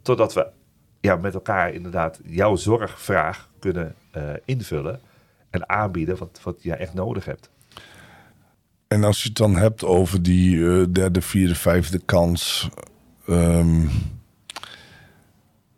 Totdat 0.02 0.34
we 0.34 0.46
ja, 1.02 1.16
met 1.16 1.34
elkaar 1.34 1.72
inderdaad 1.72 2.20
jouw 2.24 2.56
zorgvraag 2.56 3.50
kunnen 3.58 3.94
uh, 4.16 4.22
invullen 4.44 5.00
en 5.50 5.68
aanbieden 5.68 6.18
wat, 6.18 6.40
wat 6.42 6.62
je 6.62 6.74
echt 6.74 6.94
nodig 6.94 7.24
hebt. 7.24 7.50
En 8.88 9.04
als 9.04 9.22
je 9.22 9.28
het 9.28 9.36
dan 9.36 9.56
hebt 9.56 9.84
over 9.84 10.22
die 10.22 10.56
uh, 10.56 10.86
derde, 10.90 11.20
vierde, 11.20 11.54
vijfde 11.54 12.00
kans. 12.04 12.68
Um, 13.28 13.90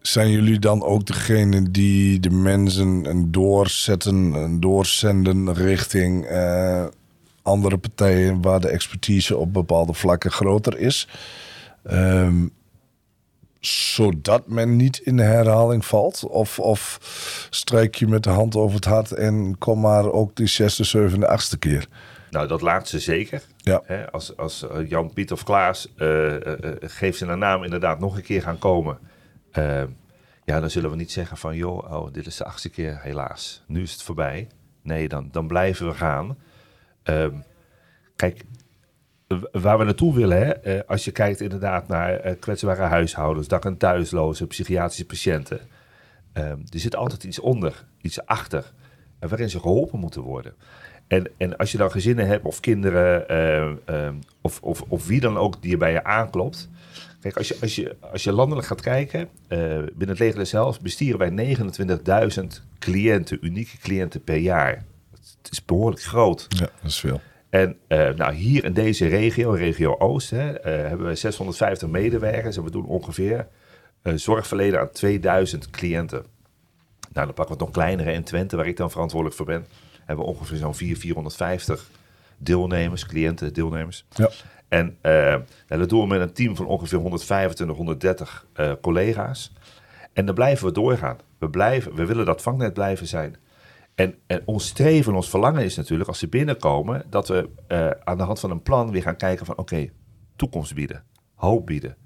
zijn 0.00 0.31
jullie 0.31 0.59
dan 0.59 0.83
ook 0.83 1.07
degene 1.07 1.71
die 1.71 2.21
de 2.21 2.31
mensen 2.31 3.07
en 3.07 3.31
doorzetten 3.31 4.35
en 4.35 4.61
doorzenden 4.61 5.54
richting 5.54 6.31
uh, 6.31 6.85
andere 7.43 7.78
partijen 7.78 8.43
waar 8.43 8.61
de 8.61 8.69
expertise 8.69 9.37
op 9.37 9.52
bepaalde 9.52 9.95
vlakken 9.95 10.31
groter 10.31 10.78
is? 10.78 11.09
Um, 11.90 12.52
zodat 13.66 14.49
men 14.49 14.76
niet 14.76 14.99
in 14.99 15.16
de 15.16 15.23
herhaling 15.23 15.85
valt? 15.85 16.25
Of, 16.25 16.59
of 16.59 16.99
strijk 17.50 17.94
je 17.94 18.06
met 18.06 18.23
de 18.23 18.30
hand 18.30 18.56
over 18.56 18.75
het 18.75 18.85
hart 18.85 19.12
en 19.12 19.59
kom 19.59 19.80
maar 19.80 20.12
ook 20.12 20.37
die 20.37 20.47
zesde, 20.47 20.85
zevende, 20.85 21.28
achtste 21.28 21.59
keer? 21.59 21.88
Nou, 22.30 22.49
dat 22.49 22.61
laatste 22.61 22.99
zeker. 22.99 23.42
Ja. 23.56 23.83
He, 23.85 24.11
als 24.11 24.37
als 24.37 24.66
Jan, 24.88 25.12
Piet 25.12 25.33
of 25.33 25.44
Klaas, 25.44 25.92
uh, 25.97 26.33
uh, 26.33 26.38
geef 26.80 27.16
ze 27.16 27.26
een 27.26 27.38
naam, 27.38 27.64
inderdaad 27.64 27.99
nog 27.99 28.16
een 28.16 28.23
keer 28.23 28.42
gaan 28.42 28.59
komen. 28.59 28.99
Uh, 29.52 29.83
ja, 30.44 30.61
dan 30.61 30.71
zullen 30.71 30.90
we 30.90 30.97
niet 30.97 31.12
zeggen 31.12 31.37
van, 31.37 31.56
joh, 31.56 31.92
oh, 31.92 32.12
dit 32.12 32.26
is 32.26 32.37
de 32.37 32.44
achtste 32.44 32.68
keer, 32.68 32.99
helaas. 33.02 33.62
Nu 33.66 33.83
is 33.83 33.92
het 33.92 34.02
voorbij. 34.02 34.49
Nee, 34.83 35.09
dan, 35.09 35.28
dan 35.33 35.47
blijven 35.47 35.87
we 35.87 35.94
gaan. 35.94 36.37
Um, 37.04 37.44
kijk, 38.16 38.44
waar 39.52 39.78
we 39.78 39.85
naartoe 39.85 40.14
willen, 40.14 40.59
hè, 40.62 40.87
als 40.87 41.04
je 41.04 41.11
kijkt 41.11 41.40
inderdaad 41.40 41.88
naar 41.88 42.35
kwetsbare 42.35 42.83
huishoudens, 42.83 43.49
dak- 43.49 43.64
en 43.64 43.76
thuislozen, 43.76 44.47
psychiatrische 44.47 45.07
patiënten. 45.07 45.61
Um, 46.33 46.64
er 46.71 46.78
zit 46.78 46.97
altijd 46.97 47.25
iets 47.25 47.38
onder, 47.38 47.85
iets 48.00 48.26
achter, 48.26 48.73
waarin 49.19 49.50
ze 49.50 49.61
geholpen 49.61 49.99
moeten 49.99 50.23
worden. 50.23 50.54
En, 51.07 51.31
en 51.37 51.57
als 51.57 51.73
je 51.73 51.78
dan 51.78 51.90
gezinnen 51.90 52.26
hebt 52.26 52.45
of 52.45 52.61
kinderen 52.61 53.25
uh, 53.88 53.97
uh, 53.97 54.14
of, 54.40 54.61
of, 54.62 54.83
of 54.88 55.07
wie 55.07 55.21
dan 55.21 55.37
ook 55.37 55.62
die 55.62 55.76
bij 55.76 55.93
je 55.93 56.04
aanklopt. 56.04 56.69
Kijk, 57.21 57.37
als 57.37 57.49
je, 57.49 57.57
als 57.61 57.75
je, 57.75 57.97
als 58.00 58.25
je 58.25 58.33
landelijk 58.33 58.66
gaat 58.66 58.81
kijken, 58.81 59.28
binnen 59.49 60.09
het 60.09 60.19
leger 60.19 60.47
zelf 60.47 60.81
bestieren 60.81 61.19
wij 61.37 61.57
29.000 61.57 62.45
cliënten, 62.78 63.38
unieke 63.40 63.78
cliënten 63.78 64.25
per 64.25 64.37
jaar. 64.37 64.85
Het 65.43 65.50
is 65.50 65.64
behoorlijk 65.64 66.02
groot. 66.02 66.47
Ja, 66.49 66.59
dat 66.59 66.90
is 66.90 67.00
veel. 67.00 67.21
En 67.54 67.76
nou, 68.16 68.32
hier 68.32 68.64
in 68.64 68.73
deze 68.73 69.06
regio, 69.06 69.50
regio 69.50 69.96
Oost, 69.99 70.30
hè, 70.30 70.52
hebben 70.62 71.06
we 71.06 71.14
650 71.14 71.88
medewerkers 71.88 72.56
en 72.56 72.64
we 72.64 72.70
doen 72.70 72.87
ongeveer 72.87 73.46
zorg 74.02 74.46
verlenen 74.46 74.80
aan 74.80 74.90
2000 74.90 75.70
cliënten. 75.70 76.25
Nou, 77.12 77.26
dan 77.26 77.34
pakken 77.34 77.44
we 77.44 77.52
het 77.52 77.58
nog 77.58 77.70
kleinere 77.70 78.12
in 78.12 78.25
Twente, 78.25 78.56
waar 78.56 78.66
ik 78.66 78.76
dan 78.76 78.90
verantwoordelijk 78.90 79.37
voor 79.37 79.46
ben 79.46 79.66
hebben 80.04 80.25
we 80.25 80.30
ongeveer 80.30 80.56
zo'n 80.56 80.75
400, 80.75 81.00
450 81.00 81.90
deelnemers, 82.38 83.06
cliënten, 83.06 83.52
deelnemers. 83.52 84.06
Ja. 84.11 84.30
En 84.68 84.96
uh, 85.02 85.12
nou, 85.68 85.80
dat 85.80 85.88
doen 85.88 86.00
we 86.00 86.06
met 86.06 86.20
een 86.20 86.32
team 86.32 86.56
van 86.56 86.66
ongeveer 86.66 86.99
125, 86.99 87.76
130 87.76 88.46
uh, 88.56 88.73
collega's. 88.80 89.52
En 90.12 90.26
dan 90.26 90.34
blijven 90.34 90.66
we 90.66 90.73
doorgaan. 90.73 91.18
We, 91.38 91.50
blijven, 91.50 91.94
we 91.94 92.04
willen 92.04 92.26
dat 92.26 92.42
vangnet 92.42 92.75
blijven 92.75 93.06
zijn. 93.06 93.37
En, 93.95 94.15
en 94.27 94.43
ons 94.45 94.67
streven, 94.67 95.15
ons 95.15 95.31
verlangen 95.31 95.65
is 95.65 95.77
natuurlijk, 95.77 96.09
als 96.09 96.19
ze 96.19 96.29
binnenkomen, 96.29 97.05
dat 97.11 97.29
we 97.29 97.49
uh, 97.69 97.91
aan 98.05 98.19
de 98.19 98.23
hand 98.23 98.41
van 98.41 98.51
een 98.51 98.63
plan 98.63 98.91
weer 98.91 99.03
gaan 99.03 99.17
kijken 99.17 99.47
van 99.47 99.57
oké, 99.57 99.89
toekomst 100.37 100.75
bieden, 100.75 101.05
hoop 101.35 101.67
bieden. 101.67 101.97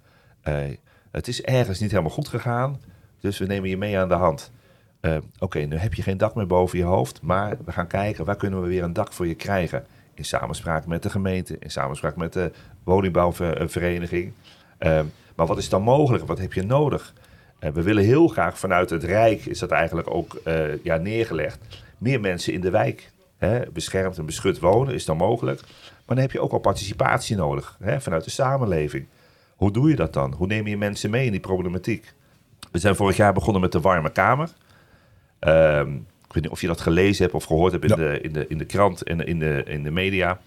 het 1.11 1.29
is 1.29 1.43
ergens 1.43 1.81
niet 1.81 1.91
helemaal 1.91 2.11
goed 2.11 2.29
gegaan, 2.29 2.81
dus 3.21 3.39
we 3.39 3.47
nemen 3.47 3.69
je 3.69 3.77
mee 3.77 3.99
aan 3.99 4.09
de 4.09 4.15
hand. 4.15 4.53
Uh, 5.01 5.17
Oké, 5.39 5.59
nu 5.59 5.77
heb 5.77 5.95
je 5.95 6.03
geen 6.03 6.19
dak 6.19 6.35
meer 6.35 6.47
boven 6.47 6.79
je 6.79 6.85
hoofd, 6.85 7.23
maar 7.23 7.57
we 7.65 7.73
gaan 7.73 7.87
kijken 7.87 8.25
waar 8.25 8.37
kunnen 8.37 8.63
we 8.63 8.69
weer 8.69 8.83
een 8.83 8.93
dak 8.93 9.13
voor 9.13 9.27
je 9.27 9.35
krijgen. 9.35 9.85
In 10.15 10.25
samenspraak 10.25 10.87
met 10.87 11.03
de 11.03 11.11
gemeente, 11.11 11.57
in 11.59 11.71
samenspraak 11.71 12.17
met 12.17 12.33
de 12.33 12.53
woningbouwvereniging. 12.85 14.33
Uh, 14.79 15.01
maar 15.37 15.47
wat 15.47 15.59
is 15.59 15.69
dan 15.69 15.83
mogelijk? 15.83 16.27
Wat 16.27 16.39
heb 16.39 16.53
je 16.53 16.63
nodig? 16.63 17.15
Uh, 17.61 17.71
we 17.71 17.83
willen 17.83 18.05
heel 18.05 18.29
graag 18.29 18.59
vanuit 18.59 18.91
het 18.91 19.05
Rijk, 19.05 19.47
is 19.47 19.59
dat 19.59 19.71
eigenlijk 19.71 20.15
ook 20.15 20.41
ja, 20.83 20.97
neergelegd, 20.97 21.59
meer 21.99 22.21
mensen 22.21 22.53
in 22.53 22.61
de 22.61 22.71
wijk. 22.71 23.11
Hè, 23.39 23.71
beschermd 23.73 24.19
en 24.19 24.27
beschut 24.27 24.59
wonen 24.59 24.95
is 24.95 25.05
dan 25.05 25.17
mogelijk. 25.17 25.61
Maar 26.07 26.17
dan 26.17 26.19
heb 26.19 26.33
je 26.33 26.41
ook 26.41 26.53
al 26.53 26.59
participatie 26.59 27.37
nodig 27.37 27.77
hè, 27.83 28.01
vanuit 28.01 28.25
de 28.25 28.31
samenleving. 28.31 29.07
Hoe 29.57 29.73
doe 29.73 29.89
je 29.89 29.97
dat 29.97 30.13
dan? 30.13 30.33
Hoe 30.33 30.47
neem 30.47 30.67
je 30.67 30.77
mensen 30.77 31.11
mee 31.11 31.27
in 31.27 31.31
die 31.31 31.41
problematiek? 31.41 32.13
We 32.73 32.79
zijn 32.79 32.97
vorig 32.97 33.17
jaar 33.17 33.33
begonnen 33.33 33.63
met 33.63 33.73
de 33.73 33.81
warme 33.81 34.11
kamer. 34.11 34.49
Um, 35.41 36.07
ik 36.27 36.35
weet 36.35 36.43
niet 36.43 36.53
of 36.53 36.61
je 36.61 36.67
dat 36.67 36.81
gelezen 36.81 37.23
hebt 37.23 37.35
of 37.35 37.45
gehoord 37.45 37.73
hebt 37.73 37.85
in, 37.85 37.91
ja. 37.91 37.97
de, 37.97 38.21
in, 38.21 38.33
de, 38.33 38.47
in 38.49 38.59
de 38.59 38.65
krant 38.65 39.03
en 39.03 39.27
in 39.27 39.39
de, 39.39 39.63
in 39.67 39.83
de 39.83 39.91
media. 39.91 40.41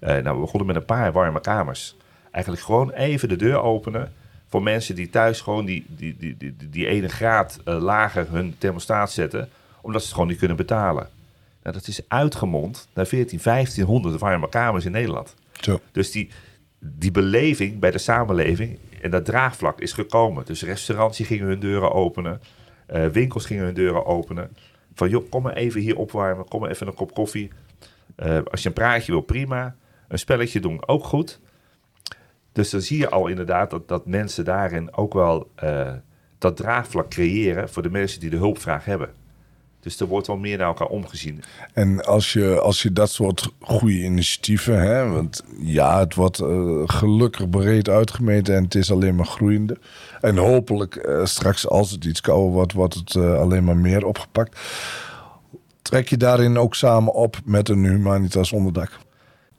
Uh, 0.00 0.08
nou, 0.08 0.34
we 0.34 0.40
begonnen 0.40 0.66
met 0.66 0.76
een 0.76 0.84
paar 0.84 1.12
warme 1.12 1.40
kamers. 1.40 1.96
Eigenlijk 2.30 2.64
gewoon 2.64 2.90
even 2.90 3.28
de 3.28 3.36
deur 3.36 3.60
openen 3.60 4.12
voor 4.52 4.62
mensen 4.62 4.94
die 4.94 5.10
thuis 5.10 5.40
gewoon 5.40 5.64
die, 5.64 5.84
die, 5.88 6.16
die, 6.18 6.36
die, 6.36 6.56
die 6.70 6.86
ene 6.86 7.08
graad 7.08 7.60
uh, 7.64 7.82
lager 7.82 8.26
hun 8.30 8.54
thermostaat 8.58 9.12
zetten, 9.12 9.48
omdat 9.80 10.00
ze 10.00 10.06
het 10.06 10.14
gewoon 10.14 10.28
niet 10.28 10.38
kunnen 10.38 10.56
betalen. 10.56 11.08
Nou, 11.62 11.76
dat 11.76 11.86
is 11.86 12.00
uitgemond 12.08 12.88
naar 12.94 13.06
14, 13.06 13.40
1500 13.42 14.20
warme 14.20 14.48
kamers 14.48 14.84
in 14.84 14.92
Nederland. 14.92 15.34
Zo. 15.60 15.80
Dus 15.92 16.10
die, 16.10 16.30
die 16.78 17.10
beleving 17.10 17.78
bij 17.78 17.90
de 17.90 17.98
samenleving 17.98 18.78
en 19.00 19.10
dat 19.10 19.24
draagvlak 19.24 19.80
is 19.80 19.92
gekomen. 19.92 20.44
Dus 20.46 20.62
restaurants 20.62 21.20
gingen 21.20 21.46
hun 21.46 21.60
deuren 21.60 21.92
openen. 21.92 22.40
Uh, 22.92 23.06
winkels 23.06 23.46
gingen 23.46 23.64
hun 23.64 23.74
deuren 23.74 24.06
openen. 24.06 24.56
Van 24.94 25.08
joh, 25.08 25.30
kom 25.30 25.42
maar 25.42 25.56
even 25.56 25.80
hier 25.80 25.96
opwarmen. 25.96 26.48
Kom 26.48 26.60
maar 26.60 26.70
even 26.70 26.86
een 26.86 26.94
kop 26.94 27.14
koffie. 27.14 27.50
Uh, 28.16 28.38
als 28.50 28.62
je 28.62 28.68
een 28.68 28.74
praatje 28.74 29.12
wil, 29.12 29.20
prima. 29.20 29.76
Een 30.08 30.18
spelletje 30.18 30.60
doen, 30.60 30.88
ook 30.88 31.04
goed. 31.04 31.40
Dus 32.52 32.70
dan 32.70 32.80
zie 32.80 32.98
je 32.98 33.08
al 33.08 33.26
inderdaad 33.26 33.70
dat, 33.70 33.88
dat 33.88 34.06
mensen 34.06 34.44
daarin 34.44 34.96
ook 34.96 35.12
wel 35.12 35.50
uh, 35.64 35.92
dat 36.38 36.56
draagvlak 36.56 37.10
creëren 37.10 37.68
voor 37.68 37.82
de 37.82 37.90
mensen 37.90 38.20
die 38.20 38.30
de 38.30 38.36
hulpvraag 38.36 38.84
hebben. 38.84 39.08
Dus 39.80 40.00
er 40.00 40.06
wordt 40.06 40.26
wel 40.26 40.36
meer 40.36 40.58
naar 40.58 40.66
elkaar 40.66 40.86
omgezien. 40.86 41.42
En 41.72 42.04
als 42.04 42.32
je, 42.32 42.60
als 42.60 42.82
je 42.82 42.92
dat 42.92 43.10
soort 43.10 43.52
goede 43.60 44.02
initiatieven, 44.02 44.80
hè, 44.80 45.08
want 45.08 45.44
ja, 45.58 45.98
het 45.98 46.14
wordt 46.14 46.40
uh, 46.40 46.82
gelukkig 46.86 47.50
breed 47.50 47.88
uitgemeten 47.88 48.56
en 48.56 48.64
het 48.64 48.74
is 48.74 48.92
alleen 48.92 49.14
maar 49.14 49.26
groeiende. 49.26 49.78
En 50.20 50.36
hopelijk 50.36 51.06
uh, 51.06 51.24
straks, 51.24 51.68
als 51.68 51.90
het 51.90 52.04
iets 52.04 52.20
kouder 52.20 52.52
wordt, 52.52 52.72
wordt 52.72 52.94
het 52.94 53.16
alleen 53.16 53.64
maar 53.64 53.76
meer 53.76 54.04
opgepakt. 54.04 54.60
Trek 55.82 56.08
je 56.08 56.16
daarin 56.16 56.58
ook 56.58 56.74
samen 56.74 57.14
op 57.14 57.36
met 57.44 57.68
een 57.68 57.84
Humanitas 57.84 58.52
onderdak? 58.52 58.98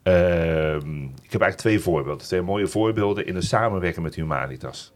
Ehm, 0.04 1.02
ik 1.04 1.32
heb 1.32 1.40
eigenlijk 1.40 1.56
twee 1.56 1.80
voorbeelden. 1.80 2.26
Twee 2.26 2.42
mooie 2.42 2.66
voorbeelden 2.66 3.26
in 3.26 3.34
de 3.34 3.42
samenwerking 3.42 4.04
met 4.04 4.14
Humanitas. 4.14 4.92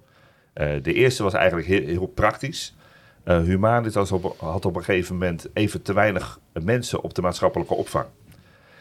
de 0.82 0.92
eerste 0.92 1.22
was 1.22 1.32
eigenlijk 1.34 1.66
heel, 1.66 1.86
heel 1.86 2.06
praktisch. 2.06 2.76
Uh, 3.28 3.42
Humanitas 3.42 4.12
op, 4.12 4.34
had 4.38 4.64
op 4.64 4.76
een 4.76 4.84
gegeven 4.84 5.14
moment 5.14 5.46
even 5.52 5.82
te 5.82 5.92
weinig 5.92 6.40
mensen 6.52 7.02
op 7.02 7.14
de 7.14 7.22
maatschappelijke 7.22 7.74
opvang. 7.74 8.06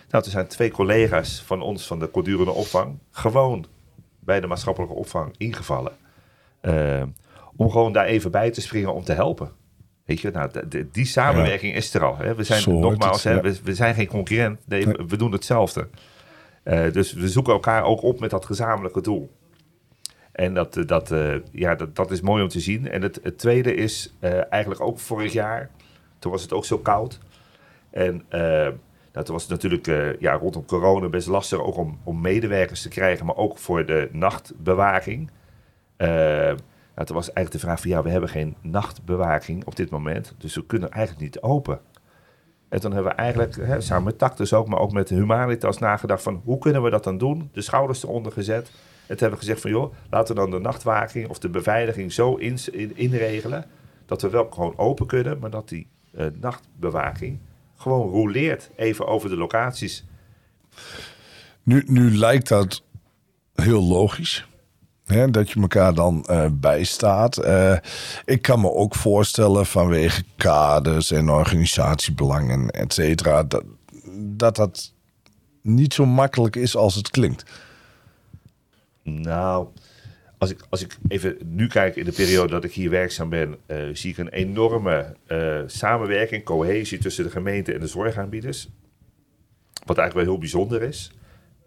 Nou, 0.09 0.23
er 0.23 0.31
zijn 0.31 0.47
twee 0.47 0.71
collega's 0.71 1.41
van 1.45 1.61
ons 1.61 1.87
van 1.87 1.99
de 1.99 2.07
kortdurende 2.07 2.51
opvang 2.51 2.99
gewoon 3.11 3.65
bij 4.19 4.39
de 4.39 4.47
maatschappelijke 4.47 4.95
opvang 4.95 5.35
ingevallen. 5.37 5.91
Uh, 6.61 7.03
om 7.55 7.71
gewoon 7.71 7.93
daar 7.93 8.05
even 8.05 8.31
bij 8.31 8.51
te 8.51 8.61
springen 8.61 8.93
om 8.93 9.03
te 9.03 9.13
helpen. 9.13 9.51
Weet 10.05 10.19
je, 10.19 10.31
nou, 10.31 10.67
de, 10.69 10.87
die 10.91 11.05
samenwerking 11.05 11.71
ja. 11.71 11.77
is 11.77 11.93
er 11.93 12.03
al. 12.03 12.17
Hè. 12.17 12.35
We 12.35 12.43
zijn 12.43 12.79
nogmaals, 12.79 13.23
het, 13.23 13.33
hè, 13.33 13.39
ja. 13.39 13.41
we, 13.41 13.59
we, 13.63 13.75
zijn 13.75 13.95
geen 13.95 14.07
concurrent. 14.07 14.59
Nee, 14.65 14.85
Nee. 14.85 14.95
we, 14.95 15.05
we 15.07 15.17
doen 15.17 15.31
hetzelfde. 15.31 15.87
Uh, 16.67 16.91
dus 16.91 17.13
we 17.13 17.29
zoeken 17.29 17.53
elkaar 17.53 17.83
ook 17.83 18.01
op 18.01 18.19
met 18.19 18.29
dat 18.29 18.45
gezamenlijke 18.45 19.01
doel. 19.01 19.31
En 20.31 20.53
dat, 20.53 20.77
eh, 20.77 20.85
dat, 20.85 21.11
uh, 21.11 21.35
ja, 21.51 21.75
dat, 21.75 21.95
dat 21.95 22.11
is 22.11 22.21
mooi 22.21 22.43
om 22.43 22.49
te 22.49 22.59
zien. 22.59 22.89
En 22.89 23.01
het, 23.01 23.37
tweede 23.37 23.75
is 23.75 24.15
eigenlijk 24.49 24.81
ook 24.81 24.99
vorig 24.99 25.33
jaar. 25.33 25.69
Toen 26.19 26.31
was 26.31 26.41
het 26.41 26.53
ook 26.53 26.65
zo 26.65 26.77
koud. 26.77 27.19
En 27.89 28.25
nou, 29.11 29.25
toen 29.25 29.35
was 29.35 29.41
het 29.41 29.51
natuurlijk 29.51 30.17
ja, 30.19 30.33
rondom 30.33 30.65
corona 30.65 31.09
best 31.09 31.27
lastig 31.27 31.59
ook 31.59 31.77
om, 31.77 31.99
om 32.03 32.21
medewerkers 32.21 32.81
te 32.81 32.89
krijgen. 32.89 33.25
Maar 33.25 33.35
ook 33.35 33.57
voor 33.57 33.85
de 33.85 34.09
nachtbewaking. 34.11 35.31
nou, 35.97 36.57
toen 36.95 37.15
was 37.15 37.33
eigenlijk 37.33 37.51
de 37.51 37.59
vraag 37.59 37.81
van 37.81 37.89
ja, 37.89 38.03
we 38.03 38.09
hebben 38.09 38.29
geen 38.29 38.55
nachtbewaking 38.61 39.65
op 39.65 39.75
dit 39.75 39.89
moment. 39.89 40.35
Dus 40.37 40.55
we 40.55 40.65
kunnen 40.65 40.91
eigenlijk 40.91 41.23
niet 41.23 41.41
open. 41.41 41.79
En 42.69 42.79
toen 42.79 42.93
hebben 42.93 43.11
we 43.11 43.17
eigenlijk, 43.17 43.55
hè, 43.55 43.81
samen 43.81 44.03
met 44.03 44.17
Tactus 44.17 44.53
ook, 44.53 44.67
maar 44.67 44.79
ook 44.79 44.91
met 44.91 45.09
Humanitas 45.09 45.77
nagedacht 45.77 46.23
van 46.23 46.41
hoe 46.43 46.57
kunnen 46.57 46.83
we 46.83 46.89
dat 46.89 47.03
dan 47.03 47.17
doen? 47.17 47.49
De 47.53 47.61
schouders 47.61 48.03
eronder 48.03 48.31
gezet. 48.31 48.67
En 48.67 49.17
toen 49.17 49.27
hebben 49.27 49.39
we 49.39 49.45
gezegd 49.45 49.61
van 49.61 49.71
joh, 49.71 49.93
laten 50.09 50.35
we 50.35 50.41
dan 50.41 50.51
de 50.51 50.59
nachtwaking 50.59 51.27
of 51.27 51.39
de 51.39 51.49
beveiliging 51.49 52.11
zo 52.11 52.35
in, 52.35 52.57
in, 52.71 52.97
inregelen 52.97 53.65
dat 54.05 54.21
we 54.21 54.29
wel 54.29 54.47
gewoon 54.51 54.77
open 54.77 55.07
kunnen, 55.07 55.39
maar 55.39 55.49
dat 55.49 55.69
die 55.69 55.87
uh, 56.11 56.25
nachtbewaking 56.39 57.39
gewoon 57.75 58.11
rouleert 58.11 58.69
even 58.75 59.07
over 59.07 59.29
de 59.29 59.37
locaties. 59.37 60.05
Nu, 61.63 61.83
nu 61.87 62.17
lijkt 62.17 62.47
dat 62.47 62.83
heel 63.53 63.83
logisch. 63.83 64.47
Dat 65.07 65.51
je 65.51 65.61
elkaar 65.61 65.93
dan 65.93 66.25
eh, 66.25 66.45
bijstaat. 66.51 67.37
Eh, 67.37 67.77
ik 68.25 68.41
kan 68.41 68.61
me 68.61 68.71
ook 68.71 68.95
voorstellen 68.95 69.65
vanwege 69.65 70.23
kaders 70.35 71.11
en 71.11 71.29
organisatiebelangen, 71.29 72.69
et 72.69 72.93
cetera, 72.93 73.43
dat, 73.43 73.63
dat 74.17 74.55
dat 74.55 74.93
niet 75.61 75.93
zo 75.93 76.05
makkelijk 76.05 76.55
is 76.55 76.75
als 76.75 76.95
het 76.95 77.09
klinkt. 77.09 77.43
Nou, 79.03 79.67
als 80.37 80.49
ik, 80.49 80.65
als 80.69 80.81
ik 80.81 80.97
even 81.07 81.37
nu 81.45 81.67
kijk 81.67 81.95
in 81.95 82.05
de 82.05 82.11
periode 82.11 82.51
dat 82.51 82.63
ik 82.63 82.73
hier 82.73 82.89
werkzaam 82.89 83.29
ben, 83.29 83.55
eh, 83.65 83.77
zie 83.93 84.11
ik 84.11 84.17
een 84.17 84.29
enorme 84.29 85.15
samenwerking, 85.65 86.43
cohesie 86.43 86.97
tussen 86.97 87.23
de 87.23 87.29
gemeente 87.29 87.73
en 87.73 87.79
de 87.79 87.87
zorgaanbieders. 87.87 88.69
Wat 89.85 89.97
eigenlijk 89.97 90.13
wel 90.13 90.35
heel 90.35 90.37
bijzonder 90.37 90.81
is. 90.81 91.11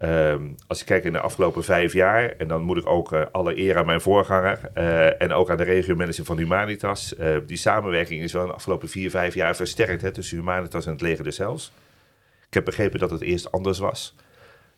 Ehm, 0.00 0.42
als 0.66 0.80
ik 0.80 0.86
kijk 0.86 1.04
in 1.04 1.12
de 1.12 1.20
afgelopen 1.20 1.64
vijf 1.64 1.92
jaar, 1.92 2.28
en 2.38 2.48
dan 2.48 2.62
moet 2.62 2.76
ik 2.76 2.86
ook 2.86 3.12
uh, 3.12 3.22
alle 3.32 3.58
eer 3.58 3.76
aan 3.76 3.86
mijn 3.86 4.00
voorganger 4.00 4.70
en 5.18 5.32
ook 5.32 5.50
aan 5.50 5.56
de 5.56 5.62
regiomanager 5.62 6.24
van 6.24 6.38
Humanitas. 6.38 7.14
die 7.46 7.56
samenwerking 7.56 8.22
is 8.22 8.32
wel 8.32 8.42
in 8.42 8.48
de 8.48 8.54
afgelopen 8.54 8.88
vier, 8.88 9.10
vijf 9.10 9.34
jaar 9.34 9.56
versterkt 9.56 10.02
hè, 10.02 10.10
tussen 10.10 10.36
Humanitas 10.36 10.86
en 10.86 10.92
het 10.92 11.00
leger 11.00 11.24
des 11.24 11.38
Hels. 11.38 11.72
Ik 12.46 12.54
heb 12.54 12.64
begrepen 12.64 12.98
dat 12.98 13.10
het 13.10 13.20
eerst 13.20 13.52
anders 13.52 13.78
was. 13.78 14.14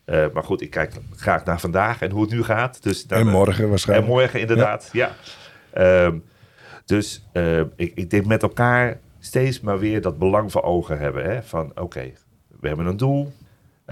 Maar 0.05 0.43
goed, 0.43 0.61
ik 0.61 0.69
kijk 0.69 0.93
graag 1.15 1.45
naar 1.45 1.59
vandaag 1.59 2.01
en 2.01 2.11
hoe 2.11 2.21
het 2.21 2.31
nu 2.31 2.43
gaat. 2.43 2.83
Dus 2.83 3.03
dan, 3.03 3.19
en 3.19 3.27
morgen 3.27 3.69
waarschijnlijk. 3.69 4.07
En 4.07 4.13
morgen 4.13 4.39
inderdaad, 4.39 4.89
ja. 4.91 5.15
ja. 5.73 6.05
Um, 6.05 6.23
dus 6.85 7.25
uh, 7.33 7.59
ik, 7.59 7.91
ik, 7.95 8.09
denk 8.09 8.25
met 8.25 8.43
elkaar 8.43 8.99
steeds 9.19 9.59
maar 9.59 9.79
weer 9.79 10.01
dat 10.01 10.17
belang 10.17 10.51
voor 10.51 10.63
ogen 10.63 10.99
hebben. 10.99 11.23
Hè? 11.23 11.43
Van 11.43 11.69
oké, 11.69 11.81
okay, 11.81 12.13
we 12.59 12.67
hebben 12.67 12.85
een 12.85 12.97
doel. 12.97 13.33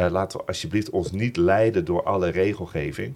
Uh, 0.02 0.12
laten 0.12 0.40
we 0.40 0.46
alsjeblieft 0.46 0.90
ons 0.90 1.12
niet 1.12 1.38
leiden 1.38 1.86
door 1.86 2.04
alle 2.04 2.30
regelgeving. 2.30 3.16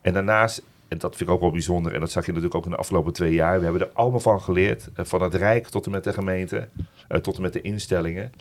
En 0.00 0.12
daarnaast, 0.12 0.62
en 0.88 0.98
dat 0.98 1.16
vind 1.16 1.28
ik 1.28 1.34
ook 1.34 1.40
wel 1.40 1.50
bijzonder... 1.50 1.94
en 1.94 2.00
dat 2.00 2.10
zag 2.10 2.26
je 2.26 2.32
natuurlijk 2.32 2.56
ook 2.56 2.64
in 2.64 2.70
de 2.70 2.76
afgelopen 2.76 3.12
twee 3.12 3.34
jaar... 3.34 3.58
we 3.58 3.64
hebben 3.64 3.82
er 3.82 3.90
allemaal 3.92 4.20
van 4.20 4.40
geleerd. 4.40 4.88
van 4.94 5.22
het 5.22 5.34
Rijk 5.34 5.66
tot 5.66 5.84
en 5.84 5.90
met 5.90 6.04
de 6.04 6.12
gemeente, 6.12 6.68
tot 7.20 7.36
en 7.36 7.42
met 7.42 7.52
de 7.52 7.60
instellingen... 7.60 8.32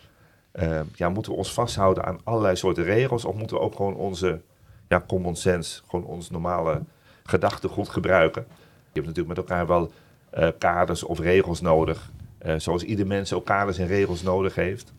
Uh, 0.54 0.80
ja, 0.96 1.10
moeten 1.10 1.32
we 1.32 1.38
ons 1.38 1.54
vasthouden 1.54 2.06
aan 2.06 2.20
allerlei 2.24 2.56
soorten 2.56 2.84
regels? 2.84 3.26
Of 3.26 3.36
moeten 3.36 3.58
we 3.58 3.64
ook 3.64 3.76
gewoon 3.76 3.96
onze 3.96 4.42
ja, 4.88 5.04
common 5.08 5.36
sense, 5.36 5.82
gewoon 5.88 6.06
ons 6.06 6.30
normale 6.30 6.82
gedachtegoed 7.24 7.90
gebruiken? 7.90 8.46
Je 8.92 9.02
hebt 9.02 9.06
natuurlijk 9.06 9.36
met 9.36 9.38
elkaar 9.38 9.68
wel 9.68 9.92
kaders 10.58 11.04
of 11.04 11.20
regels 11.20 11.62
nodig. 11.62 12.12
Zoals 12.58 12.84
ieder 12.84 13.08
mens 13.08 13.34
ook 13.34 13.46
kaders 13.46 13.78
en 13.78 13.88
regels 13.88 14.22
nodig 14.22 14.56
heeft. 14.56 14.94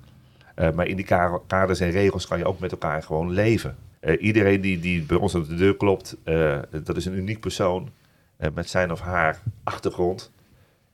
Maar 0.55 0.87
in 0.87 0.97
die 0.97 1.07
kaders 1.47 1.81
en 1.81 1.91
regels 1.91 2.27
kan 2.27 2.39
je 2.39 2.45
ook 2.45 2.59
met 2.59 2.73
elkaar 2.73 3.03
gewoon 3.03 3.31
leven. 3.31 3.77
iedereen 4.19 4.61
die, 4.61 4.79
die 4.79 5.03
bij 5.03 5.17
ons 5.17 5.35
op 5.35 5.49
de 5.49 5.55
deur 5.55 5.77
klopt, 5.77 6.17
dat 6.85 6.97
is 6.97 7.05
een 7.05 7.17
uniek 7.17 7.41
persoon. 7.41 7.91
met 8.55 8.69
zijn 8.69 8.93
of 8.93 9.01
haar 9.01 9.41
achtergrond. 9.65 10.33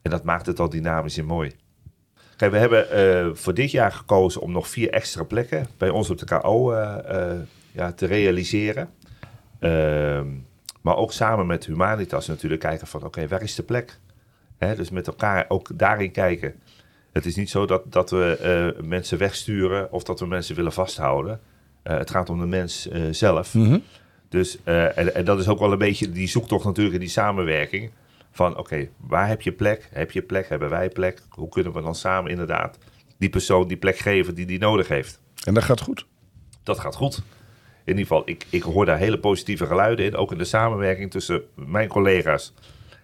En 0.03 0.11
dat 0.11 0.25
maakt 0.25 0.47
het 0.47 0.61
al 0.61 0.69
dynamisch 0.69 1.19
en 1.19 1.25
mooi. 1.25 1.53
Kijk, 2.37 2.53
we 2.53 2.59
hebben 2.59 3.37
voor 3.37 3.55
dit 3.55 3.71
jaar 3.71 3.93
gekozen 3.93 4.41
om 4.41 4.53
nog 4.53 4.69
vier 4.69 4.91
extra 4.91 5.23
plekken 5.23 5.67
bij 5.77 5.89
ons 5.89 6.11
op 6.11 6.19
de 6.19 6.27
KO 6.27 6.75
ja, 7.73 7.93
te 7.93 8.07
realiseren. 8.07 8.91
Ehm, 9.59 10.27
maar 10.81 10.97
ook 10.97 11.13
samen 11.13 11.47
met 11.47 11.67
Humanitas 11.67 12.27
natuurlijk 12.27 12.61
kijken 12.61 12.87
van 12.87 13.05
oké, 13.05 13.29
waar 13.29 13.43
is 13.43 13.55
de 13.55 13.63
plek? 13.63 13.99
Hè, 14.59 14.75
dus 14.75 14.91
met 14.91 15.07
elkaar 15.07 15.45
ook 15.49 15.79
daarin 15.79 16.11
kijken. 16.11 16.55
Het 17.13 17.27
is 17.27 17.37
niet 17.37 17.51
zo 17.51 17.67
dat, 17.67 17.93
dat 17.93 18.11
we 18.11 18.75
mensen 18.85 19.19
wegsturen 19.19 19.93
of 19.93 20.03
dat 20.03 20.21
we 20.21 20.27
mensen 20.27 20.57
willen 20.57 20.73
vasthouden. 20.73 21.41
het 21.83 22.11
gaat 22.11 22.31
om 22.31 22.41
de 22.41 22.47
mens 22.47 22.89
zelf. 23.11 23.55
Mm 23.55 23.65
-hmm. 23.65 23.83
Dus, 24.29 24.59
en, 24.65 25.15
en, 25.15 25.25
dat 25.25 25.39
is 25.39 25.49
ook 25.49 25.59
wel 25.59 25.73
een 25.73 25.79
beetje 25.79 26.11
die 26.11 26.29
zoektocht 26.29 26.65
natuurlijk 26.65 26.95
in 26.95 27.01
die 27.01 27.09
samenwerking. 27.09 27.91
Van 28.33 28.57
oké, 28.57 28.89
waar 28.97 29.29
heb 29.29 29.43
je 29.43 29.53
plek? 29.53 29.89
Heb 29.93 30.11
je 30.11 30.23
plek? 30.23 30.49
Hebben 30.49 30.71
wij 30.71 30.89
plek? 30.89 31.23
Hoe 31.29 31.49
kunnen 31.49 31.73
we 31.73 31.83
dan 31.83 31.95
samen 31.95 32.31
inderdaad 32.31 32.79
die 33.19 33.29
persoon 33.29 33.69
die 33.69 33.77
plek 33.77 33.99
geven 33.99 34.35
die 34.35 34.47
die 34.47 34.59
nodig 34.59 34.89
heeft? 34.89 35.21
En 35.45 35.55
dat 35.55 35.63
gaat 35.63 35.81
goed? 35.81 36.07
Dat 36.63 36.79
gaat 36.79 36.95
goed. 36.95 37.17
In 37.85 37.97
ieder 37.97 38.03
geval, 38.03 38.23
ik, 38.25 38.47
ik 38.51 38.63
hoor 38.63 38.87
daar 38.87 38.99
hele 38.99 39.19
positieve 39.19 39.67
geluiden 39.67 40.05
in. 40.05 40.17
Ook 40.17 40.33
in 40.33 40.39
de 40.39 40.45
samenwerking 40.45 41.11
tussen 41.11 41.43
mijn 41.55 41.89
collega's 41.89 42.55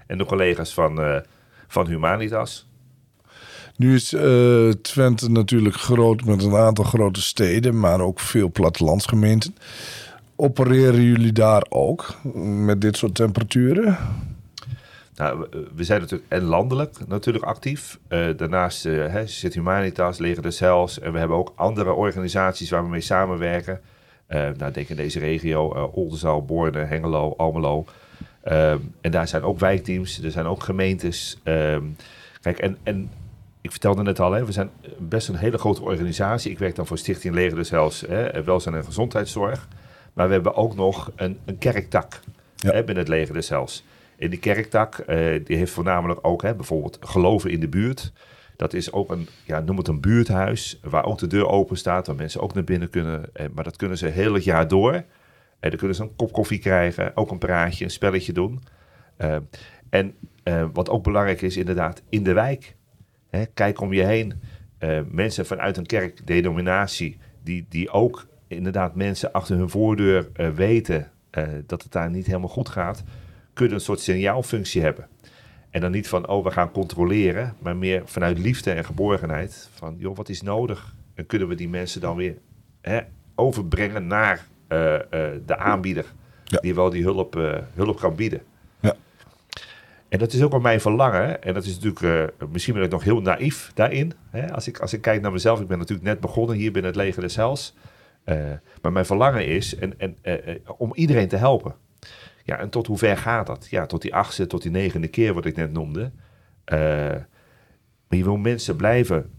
en 0.07 0.19
de 0.19 0.25
collega's 0.25 0.75
van, 0.75 1.23
van 1.67 1.87
Humanitas. 1.87 2.66
Nu 3.77 3.95
is 3.95 4.13
uh, 4.13 4.71
Twente 4.71 5.31
natuurlijk 5.31 5.77
groot 5.77 6.25
met 6.25 6.43
een 6.43 6.55
aantal 6.55 6.85
grote 6.85 7.23
steden, 7.23 7.81
maar 7.81 8.01
ook 8.01 8.21
veel 8.21 8.51
plattelandsgemeenten. 8.51 9.57
Opereren 10.37 11.03
jullie 11.03 11.33
daar 11.33 11.67
ook 11.69 12.15
met 12.65 12.81
dit 12.81 12.97
soort 12.97 13.15
temperaturen? 13.15 13.99
Nou, 15.15 15.47
we 15.75 15.85
zijn 15.85 16.01
natuurlijk 16.01 16.33
en 16.33 16.43
landelijk 16.43 16.99
natuurlijk 17.07 17.45
actief. 17.45 17.99
Uh, 18.09 18.27
daarnaast 18.37 18.87
uh, 18.87 19.21
zit 19.25 19.55
Humanitas, 19.55 20.19
Leger 20.19 20.43
de 20.43 20.51
Cels. 20.51 20.99
En 20.99 21.13
we 21.13 21.19
hebben 21.19 21.37
ook 21.37 21.53
andere 21.55 21.93
organisaties 21.93 22.71
waar 22.71 22.83
we 22.83 22.89
mee 22.89 23.01
samenwerken. 23.01 23.81
Nou, 24.29 24.73
denk 24.73 24.89
in 24.89 24.97
deze 24.97 25.19
regio, 25.19 25.77
uh, 25.77 25.97
Oldenzaal, 25.97 26.45
Borne, 26.45 26.79
Hengelo, 26.79 27.35
Almelo. 27.37 27.85
Ehm, 28.43 28.79
en 29.01 29.11
daar 29.11 29.29
zijn 29.29 29.43
ook 29.43 29.59
wijkteams, 29.59 30.23
er 30.23 30.31
zijn 30.31 30.47
ook 30.47 30.63
gemeentes. 30.63 31.39
Ehm, 31.43 31.83
kijk, 32.41 32.59
en, 32.59 32.77
en 32.83 33.11
ik 33.67 33.73
vertelde 33.73 34.03
net 34.03 34.21
al, 34.21 34.33
hè, 34.33 34.45
we 34.45 34.53
zijn 34.53 34.71
best 34.99 35.29
een 35.29 35.37
hele 35.37 35.59
grote 35.59 35.83
organisatie. 35.83 36.51
Ik 36.51 36.59
werk 36.59 36.75
dan 36.75 36.87
voor 36.87 36.99
Stichting 36.99 37.35
Leger 37.35 37.57
de 37.57 37.65
Cels, 37.65 38.01
hè, 38.01 38.45
welzijn 38.45 38.75
en 38.75 38.85
gezondheidszorg. 38.85 39.69
Maar 40.13 40.27
we 40.27 40.33
hebben 40.33 40.55
ook 40.55 40.75
nog 40.75 41.13
een, 41.17 41.39
een 41.45 41.59
kerktak 41.59 42.21
ja. 42.57 42.71
hè, 42.71 42.85
binnen 42.85 43.05
het 43.05 43.09
Leger 43.09 43.35
de 43.35 43.43
Cels. 43.43 43.85
In 44.17 44.31
die 44.31 44.39
kerktak, 44.39 44.99
uh, 44.99 45.07
die 45.45 45.57
heeft 45.57 45.73
voornamelijk 45.73 46.19
ook 46.23 46.43
hè, 46.43 46.55
bijvoorbeeld 46.55 46.99
geloven 47.01 47.51
in 47.51 47.61
de 47.61 47.69
buurt. 47.69 48.13
Dat 48.57 48.73
is 48.73 48.93
ook 48.93 49.11
een, 49.11 49.29
ja, 49.45 49.61
noem 49.61 49.77
het 49.77 49.89
een 49.89 50.01
buurthuis, 50.01 50.79
waar 50.83 51.05
ook 51.05 51.19
de 51.19 51.27
deur 51.27 51.49
open 51.49 51.77
staat, 51.77 52.07
waar 52.07 52.17
mensen 52.17 52.41
ook 52.41 52.55
naar 52.55 52.65
binnen 52.65 52.91
kunnen. 52.91 53.25
Eh, 53.33 53.47
maar 53.55 53.65
dat 53.65 53.77
kunnen 53.77 53.99
ze 53.99 54.07
heel 54.07 54.35
het 54.35 54.45
jaar 54.45 54.69
door. 54.69 54.93
En 54.93 55.05
eh, 55.61 55.71
dan 55.71 55.79
kunnen 55.79 55.97
ze 55.97 56.03
een 56.03 56.17
kop 56.17 56.33
koffie 56.33 56.59
krijgen, 56.59 57.17
ook 57.17 57.31
een 57.31 57.39
praatje, 57.39 57.85
een 57.85 57.91
spelletje 57.91 58.33
doen. 58.33 58.63
Uh, 59.19 59.37
en 59.91 60.15
uh, 60.45 60.65
wat 60.73 60.89
ook 60.89 61.03
belangrijk 61.03 61.43
is, 61.43 61.57
inderdaad, 61.57 62.03
in 62.09 62.23
de 62.23 62.33
wijk. 62.33 62.76
Hè, 63.37 63.47
kijk 63.47 63.81
om 63.81 63.93
je 63.93 64.05
heen. 64.05 64.41
Uh, 64.79 65.01
mensen 65.11 65.47
vanuit 65.47 65.77
een 65.77 65.87
kerkdenominatie, 65.87 67.19
die, 67.43 67.67
die 67.69 67.91
ook 67.91 68.27
inderdaad 68.49 68.95
mensen 68.95 69.33
achter 69.33 69.57
hun 69.57 69.71
voordeur 69.71 70.29
weten 70.55 71.11
dat 71.67 71.83
het 71.83 71.93
daar 71.93 72.11
niet 72.11 72.27
helemaal 72.27 72.49
goed 72.49 72.69
gaat 72.69 73.05
kunnen 73.57 73.75
een 73.75 73.81
soort 73.81 74.01
signaalfunctie 74.01 74.83
hebben. 74.83 75.09
En 75.71 75.81
dan 75.81 75.91
niet 75.91 76.09
van, 76.09 76.29
oh, 76.29 76.45
we 76.45 76.51
gaan 76.51 76.71
controleren, 76.71 77.55
maar 77.59 77.77
meer 77.77 78.03
vanuit 78.05 78.39
liefde 78.39 78.73
en 78.73 78.85
geborgenheid. 78.85 79.69
Van, 79.75 79.95
joh, 79.99 80.17
wat 80.17 80.29
is 80.29 80.43
nodig? 80.43 80.95
En 81.15 81.27
kunnen 81.27 81.49
we 81.49 81.55
die 81.55 81.69
mensen 81.69 82.01
dan 82.01 82.17
weer 82.17 82.37
hè, 82.81 83.01
overbrengen 83.35 84.07
naar 84.07 84.47
de 85.47 85.57
aanbieder, 85.57 86.05
ja. 86.45 86.59
die 86.59 86.75
wel 86.75 86.91
die 86.91 87.03
hulp, 87.03 87.35
hulp 87.75 87.99
kan 87.99 88.15
bieden. 88.15 88.43
En 90.09 90.19
dat 90.19 90.33
is 90.33 90.43
ook 90.43 90.51
wel 90.51 90.61
mijn 90.61 90.81
verlangen. 90.81 91.43
En 91.43 91.55
dat 91.55 91.65
is 91.65 91.79
natuurlijk, 91.81 92.33
misschien 92.53 92.75
ben 92.75 92.83
ik 92.83 92.91
nog 92.91 93.05
heel 93.05 93.21
naïef 93.21 93.71
daarin. 93.75 94.13
Hè? 94.31 94.53
Als, 94.53 94.69
ik, 94.69 94.79
als 94.79 94.93
ik 94.93 95.01
kijk 95.01 95.21
naar 95.21 95.33
mezelf, 95.33 95.61
ik 95.61 95.67
ben 95.67 95.79
natuurlijk 95.79 96.07
net 96.07 96.21
begonnen 96.21 96.57
hier 96.57 96.73
binnen 96.73 96.91
het 96.91 97.01
leger 97.01 97.23
des 97.23 97.37
Hels. 97.37 97.75
maar 98.83 98.93
mijn 98.93 99.07
verlangen 99.07 99.47
is 99.47 99.77
en, 99.77 99.99
en, 99.99 100.17
om 100.77 100.95
iedereen 100.95 101.29
te 101.29 101.37
helpen. 101.37 101.75
Ja, 102.45 102.59
en 102.59 102.71
tot 102.71 102.87
hoe 102.87 102.99
ver 102.99 103.17
gaat 103.17 103.47
dat? 103.47 103.67
Ja, 103.71 103.87
tot 103.87 104.03
die 104.03 104.15
achtste, 104.15 104.47
tot 104.47 104.63
die 104.63 104.71
negende 104.71 105.09
keer 105.09 105.35
wat 105.35 105.45
ik 105.45 105.57
net 105.57 105.73
noemde. 105.73 106.11
Maar 108.09 108.19
je 108.19 108.25
wil 108.25 108.37
mensen 108.37 108.77
blijven 108.77 109.31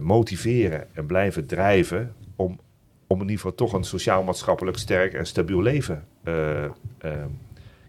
motiveren 0.00 0.94
en 0.94 1.06
blijven 1.06 1.46
drijven 1.46 2.14
om, 2.36 2.60
om 3.06 3.16
in 3.16 3.22
ieder 3.22 3.36
geval 3.36 3.54
toch 3.54 3.72
een 3.72 3.84
sociaal-maatschappelijk 3.84 4.78
sterk 4.78 5.14
en 5.14 5.26
stabiel 5.26 5.62
leven 5.62 6.04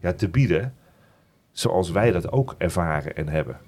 ja, 0.02 0.14
te 0.14 0.30
bieden. 0.30 0.74
Zoals 1.52 1.92
wij 1.92 2.12
dat 2.12 2.32
ook 2.32 2.56
ervaren 2.58 3.16
en 3.16 3.28
hebben. 3.28 3.60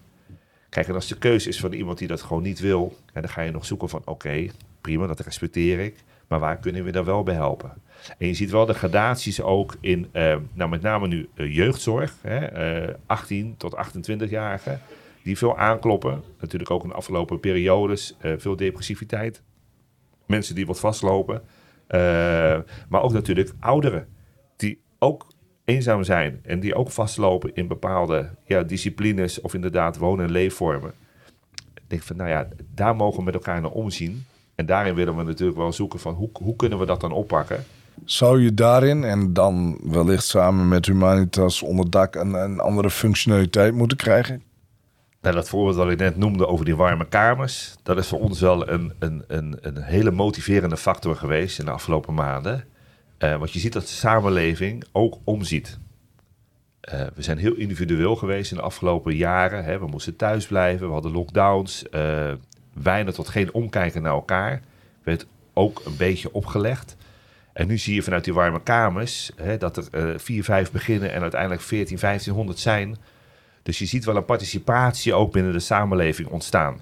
Kijk, 0.69 0.87
en 0.87 0.95
als 0.95 1.07
de 1.07 1.17
keuze 1.17 1.49
is 1.49 1.59
van 1.59 1.73
iemand 1.73 1.97
die 1.97 2.07
dat 2.07 2.21
gewoon 2.21 2.43
niet 2.43 2.59
wil, 2.59 2.97
dan 3.13 3.29
ga 3.29 3.41
je 3.41 3.51
nog 3.51 3.65
zoeken 3.65 3.89
van 3.89 4.01
oké, 4.05 4.47
prima, 4.81 5.07
dat 5.07 5.19
respecteer 5.19 5.79
ik. 5.79 6.03
Maar 6.27 6.39
waar 6.39 6.57
kunnen 6.57 6.83
we 6.83 6.91
daar 6.91 7.05
wel 7.05 7.23
bij 7.23 7.33
helpen? 7.33 7.73
En 8.17 8.27
je 8.27 8.33
ziet 8.33 8.51
wel 8.51 8.65
de 8.65 8.73
gradaties 8.73 9.41
ook 9.41 9.75
in, 9.79 10.09
uh, 10.13 10.35
nou 10.53 10.69
met 10.69 10.81
name 10.81 11.07
nu 11.07 11.29
uh, 11.35 11.55
jeugdzorg, 11.55 12.15
hè, 12.21 12.83
uh, 12.87 12.93
18 13.05 13.57
tot 13.57 13.75
28-jarigen, 13.75 14.79
die 15.23 15.37
veel 15.37 15.57
aankloppen. 15.57 16.23
Natuurlijk 16.39 16.71
ook 16.71 16.83
in 16.83 16.89
de 16.89 16.95
afgelopen 16.95 17.39
periodes 17.39 18.15
eh, 18.19 18.33
veel 18.37 18.55
depressiviteit. 18.55 19.41
Mensen 20.27 20.55
die 20.55 20.65
wat 20.65 20.79
vastlopen. 20.79 21.41
maar 22.89 23.01
ook 23.01 23.13
natuurlijk 23.13 23.51
ouderen, 23.59 24.07
die 24.55 24.81
ook 24.99 25.25
eenzaam 25.65 26.03
zijn 26.03 26.39
en 26.43 26.59
die 26.59 26.75
ook 26.75 26.91
vastlopen 26.91 27.51
in 27.53 27.67
bepaalde 27.67 28.29
ja, 28.45 28.63
disciplines 28.63 29.41
of 29.41 29.53
inderdaad 29.53 29.97
wonen- 29.97 30.25
en 30.25 30.31
leefvormen. 30.31 30.93
Ik 31.73 31.83
denk 31.87 32.01
van, 32.01 32.15
nou 32.15 32.29
ja, 32.29 32.47
daar 32.73 32.95
mogen 32.95 33.17
we 33.17 33.23
met 33.23 33.33
elkaar 33.33 33.61
naar 33.61 33.71
omzien. 33.71 34.25
En 34.55 34.65
daarin 34.65 34.95
willen 34.95 35.17
we 35.17 35.23
natuurlijk 35.23 35.57
wel 35.57 35.73
zoeken 35.73 35.99
van 35.99 36.13
hoe, 36.13 36.29
hoe 36.33 36.55
kunnen 36.55 36.79
we 36.79 36.85
dat 36.85 37.01
dan 37.01 37.11
oppakken. 37.11 37.63
Zou 38.05 38.41
je 38.41 38.53
daarin 38.53 39.03
en 39.03 39.33
dan 39.33 39.77
wellicht 39.83 40.25
samen 40.25 40.67
met 40.67 40.85
Humanitas 40.85 41.61
onder 41.61 41.89
dak 41.89 42.15
een, 42.15 42.33
een 42.33 42.59
andere 42.59 42.89
functionaliteit 42.89 43.73
moeten 43.73 43.97
krijgen? 43.97 44.43
Nou, 45.21 45.35
dat 45.35 45.49
voorbeeld 45.49 45.75
wat 45.75 45.91
ik 45.91 45.99
net 45.99 46.17
noemde 46.17 46.47
over 46.47 46.65
die 46.65 46.75
warme 46.75 47.07
kamers, 47.07 47.75
dat 47.83 47.97
is 47.97 48.07
voor 48.07 48.19
ons 48.19 48.39
wel 48.39 48.69
een, 48.69 48.93
een, 48.99 49.23
een, 49.27 49.57
een 49.61 49.81
hele 49.81 50.11
motiverende 50.11 50.77
factor 50.77 51.15
geweest 51.15 51.59
in 51.59 51.65
de 51.65 51.71
afgelopen 51.71 52.13
maanden. 52.13 52.65
Uh, 53.23 53.37
want 53.37 53.53
je 53.53 53.59
ziet 53.59 53.73
dat 53.73 53.81
de 53.81 53.87
samenleving 53.87 54.83
ook 54.91 55.17
omziet. 55.23 55.79
Uh, 56.93 57.01
we 57.15 57.21
zijn 57.21 57.37
heel 57.37 57.55
individueel 57.55 58.15
geweest 58.15 58.51
in 58.51 58.57
de 58.57 58.63
afgelopen 58.63 59.15
jaren. 59.15 59.63
Hè. 59.63 59.79
We 59.79 59.87
moesten 59.87 60.15
thuis 60.15 60.47
blijven, 60.47 60.87
we 60.87 60.93
hadden 60.93 61.11
lockdowns, 61.11 61.85
uh, 61.91 62.31
weinig 62.73 63.13
tot 63.13 63.27
geen 63.27 63.53
omkijken 63.53 64.01
naar 64.01 64.13
elkaar. 64.13 64.61
Werd 65.03 65.25
ook 65.53 65.81
een 65.85 65.97
beetje 65.97 66.33
opgelegd. 66.33 66.95
En 67.53 67.67
nu 67.67 67.77
zie 67.77 67.95
je 67.95 68.03
vanuit 68.03 68.23
die 68.23 68.33
warme 68.33 68.63
kamers 68.63 69.31
hè, 69.35 69.57
dat 69.57 69.77
er 69.77 70.19
vier, 70.19 70.43
vijf 70.43 70.71
beginnen 70.71 71.13
en 71.13 71.21
uiteindelijk 71.21 71.61
14, 71.61 71.97
1500 71.99 72.59
zijn 72.59 72.97
dus 73.63 73.79
je 73.79 73.85
ziet 73.85 74.05
wel 74.05 74.15
een 74.15 74.25
participatie 74.25 75.13
ook 75.13 75.31
binnen 75.31 75.53
de 75.53 75.59
samenleving 75.59 76.27
ontstaan. 76.27 76.81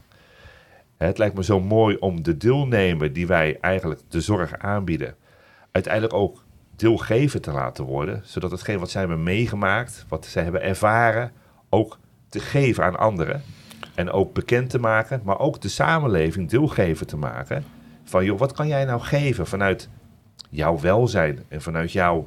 Het 0.98 1.18
lijkt 1.18 1.36
me 1.36 1.44
zo 1.44 1.60
mooi 1.60 1.96
om 1.96 2.24
de 2.24 2.38
deelnemer 2.38 3.14
die 3.14 3.28
wij 3.28 3.58
eigenlijk 3.62 4.02
de 4.08 4.22
zorg 4.22 4.58
aanbieden, 4.58 5.16
uiteindelijk 5.72 6.14
ook 6.14 6.44
deelgever 6.76 7.42
te 7.42 7.52
laten 7.52 7.86
worden, 7.86 8.22
zodat 8.24 8.52
hetgeen 8.52 8.80
wat 8.80 8.90
zij 8.90 9.02
hebben 9.02 9.24
meegemaakt, 9.24 10.06
wat 10.08 10.26
zij 10.26 10.44
hebben 10.44 10.62
ervaren, 10.62 11.32
ook 11.70 12.00
te 12.30 12.40
geven 12.40 12.84
aan 12.84 12.98
anderen. 12.98 13.42
En 13.96 14.12
ook 14.12 14.34
bekend 14.34 14.70
te 14.70 14.80
maken, 14.80 15.22
maar 15.24 15.40
ook 15.40 15.62
de 15.62 15.70
samenleving 15.70 16.50
deelgever 16.50 17.06
te 17.06 17.18
maken. 17.18 17.64
Van 18.04 18.26
joh, 18.26 18.40
wat 18.40 18.52
kan 18.52 18.68
jij 18.68 18.86
nou 18.86 19.02
geven 19.02 19.48
vanuit 19.48 19.90
jouw 20.50 20.80
welzijn 20.80 21.44
en 21.48 21.62
vanuit 21.62 21.92
jouw 21.92 22.26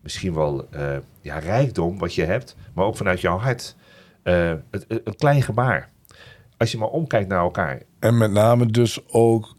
misschien 0.00 0.34
wel 0.34 0.68
uh, 0.74 0.96
ja, 1.20 1.38
rijkdom 1.38 1.98
wat 1.98 2.14
je 2.14 2.24
hebt, 2.24 2.56
maar 2.74 2.84
ook 2.84 2.96
vanuit 2.96 3.20
jouw 3.20 3.38
hart. 3.38 3.76
Het, 4.22 4.86
een 4.88 5.16
klein 5.16 5.42
gebaar. 5.42 5.88
Als 6.56 6.72
je 6.72 6.78
maar 6.78 6.88
omkijkt 6.88 7.28
naar 7.28 7.40
elkaar. 7.40 7.82
En 7.98 8.18
met 8.18 8.30
name 8.30 8.66
dus 8.66 9.08
ook 9.08 9.55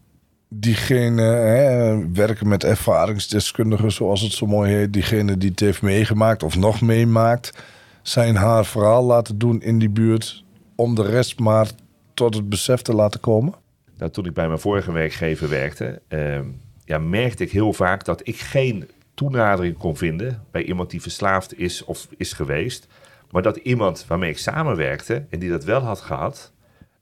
diegene, 0.48 2.08
werken 2.12 2.48
met 2.48 2.64
ervaringsdeskundigen, 2.64 3.92
zoals 3.92 4.20
het 4.20 4.32
zo 4.32 4.46
mooi 4.46 4.72
heet. 4.72 4.92
Diegene 4.92 5.38
die 5.38 5.50
het 5.50 5.60
heeft 5.60 5.82
meegemaakt 5.82 6.42
of 6.42 6.56
nog 6.56 6.80
meemaakt, 6.80 7.62
zijn 8.02 8.36
haar 8.36 8.64
verhaal 8.64 9.04
laten 9.04 9.38
doen 9.38 9.62
in 9.62 9.78
die 9.78 9.90
buurt. 9.90 10.44
Om 10.74 10.94
de 10.94 11.02
rest 11.02 11.38
maar 11.38 11.70
tot 12.14 12.34
het 12.34 12.48
besef 12.48 12.82
te 12.82 12.94
laten 12.94 13.20
komen. 13.20 13.54
Nou, 13.98 14.10
toen 14.10 14.26
ik 14.26 14.34
bij 14.34 14.46
mijn 14.46 14.60
vorige 14.60 14.92
werkgever 14.92 15.48
werkte, 15.48 16.02
uh, 16.08 16.38
ja, 16.84 16.98
merkte 16.98 17.42
ik 17.42 17.50
heel 17.50 17.72
vaak 17.72 18.04
dat 18.04 18.20
ik 18.26 18.36
geen 18.36 18.88
toenadering 19.14 19.76
kon 19.76 19.96
vinden 19.96 20.42
bij 20.50 20.62
iemand 20.62 20.90
die 20.90 21.02
verslaafd 21.02 21.58
is 21.58 21.84
of 21.84 22.08
is 22.16 22.32
geweest. 22.32 22.86
Maar 23.30 23.42
dat 23.42 23.56
iemand 23.56 24.04
waarmee 24.08 24.30
ik 24.30 24.38
samenwerkte 24.38 25.26
en 25.30 25.38
die 25.38 25.50
dat 25.50 25.64
wel 25.64 25.80
had 25.80 26.00
gehad, 26.00 26.52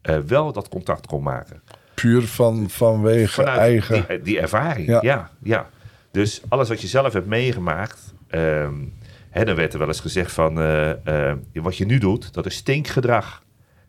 uh, 0.03 0.19
wel 0.19 0.53
dat 0.53 0.69
contact 0.69 1.07
kon 1.07 1.23
maken. 1.23 1.63
Puur 2.03 2.23
van, 2.23 2.71
vanwege 2.71 3.33
Vanuit 3.33 3.59
eigen... 3.59 4.05
Die, 4.09 4.23
die 4.23 4.41
ervaring, 4.41 5.01
ja. 5.03 5.31
ja. 5.43 5.71
Dus 6.11 6.43
alles 6.49 6.69
wat 6.69 6.81
je 6.81 6.87
zelf 6.87 7.13
hebt 7.13 7.27
meegemaakt... 7.27 8.15
Um, 8.31 8.95
hè, 9.31 9.45
dan 9.45 9.57
werd 9.57 9.73
er 9.73 9.79
wel 9.79 9.89
eens 9.89 10.01
gezegd 10.01 10.33
van... 10.33 10.59
Uh, 10.59 10.89
uh, 10.89 11.33
wat 11.53 11.77
je 11.77 11.87
nu 11.87 11.99
doet, 11.99 12.35
dat 12.35 12.47
is 12.47 12.55
stinkgedrag. 12.57 13.43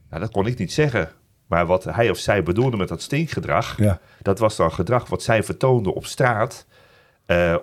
Nou, 0.10 0.22
dat 0.22 0.32
kon 0.32 0.48
ik 0.48 0.58
niet 0.58 0.74
zeggen. 0.74 1.10
Maar 1.48 1.66
wat 1.66 1.84
hij 1.84 2.10
of 2.10 2.18
zij 2.18 2.44
bedoelde 2.44 2.78
met 2.78 2.88
dat 2.88 3.02
stinkgedrag... 3.02 3.78
Ja. 3.78 4.00
dat 4.22 4.40
was 4.40 4.56
dan 4.56 4.72
gedrag 4.72 5.08
wat 5.08 5.24
zij 5.24 5.44
vertoonden 5.44 5.94
op 5.94 6.06
straat... 6.06 6.66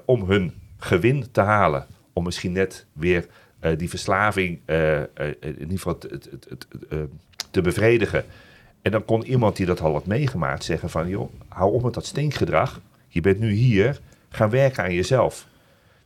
om 0.04 0.28
hun 0.28 0.54
gewin 0.78 1.26
te 1.32 1.40
halen. 1.40 1.86
Om 2.12 2.24
misschien 2.24 2.52
net 2.52 2.86
weer 2.92 3.26
die 3.76 3.88
verslaving 3.88 4.60
in 5.40 5.58
ieder 5.58 5.78
geval 5.78 5.98
te 7.50 7.60
bevredigen. 7.62 8.24
En 8.84 8.90
dan 8.90 9.04
kon 9.04 9.24
iemand 9.24 9.56
die 9.56 9.66
dat 9.66 9.80
al 9.80 9.92
had 9.92 10.06
meegemaakt 10.06 10.64
zeggen 10.64 10.90
van... 10.90 11.08
joh, 11.08 11.32
hou 11.48 11.72
op 11.72 11.82
met 11.82 11.94
dat 11.94 12.06
stinkgedrag. 12.06 12.80
Je 13.08 13.20
bent 13.20 13.38
nu 13.38 13.52
hier, 13.52 14.00
ga 14.28 14.48
werken 14.48 14.82
aan 14.82 14.94
jezelf. 14.94 15.46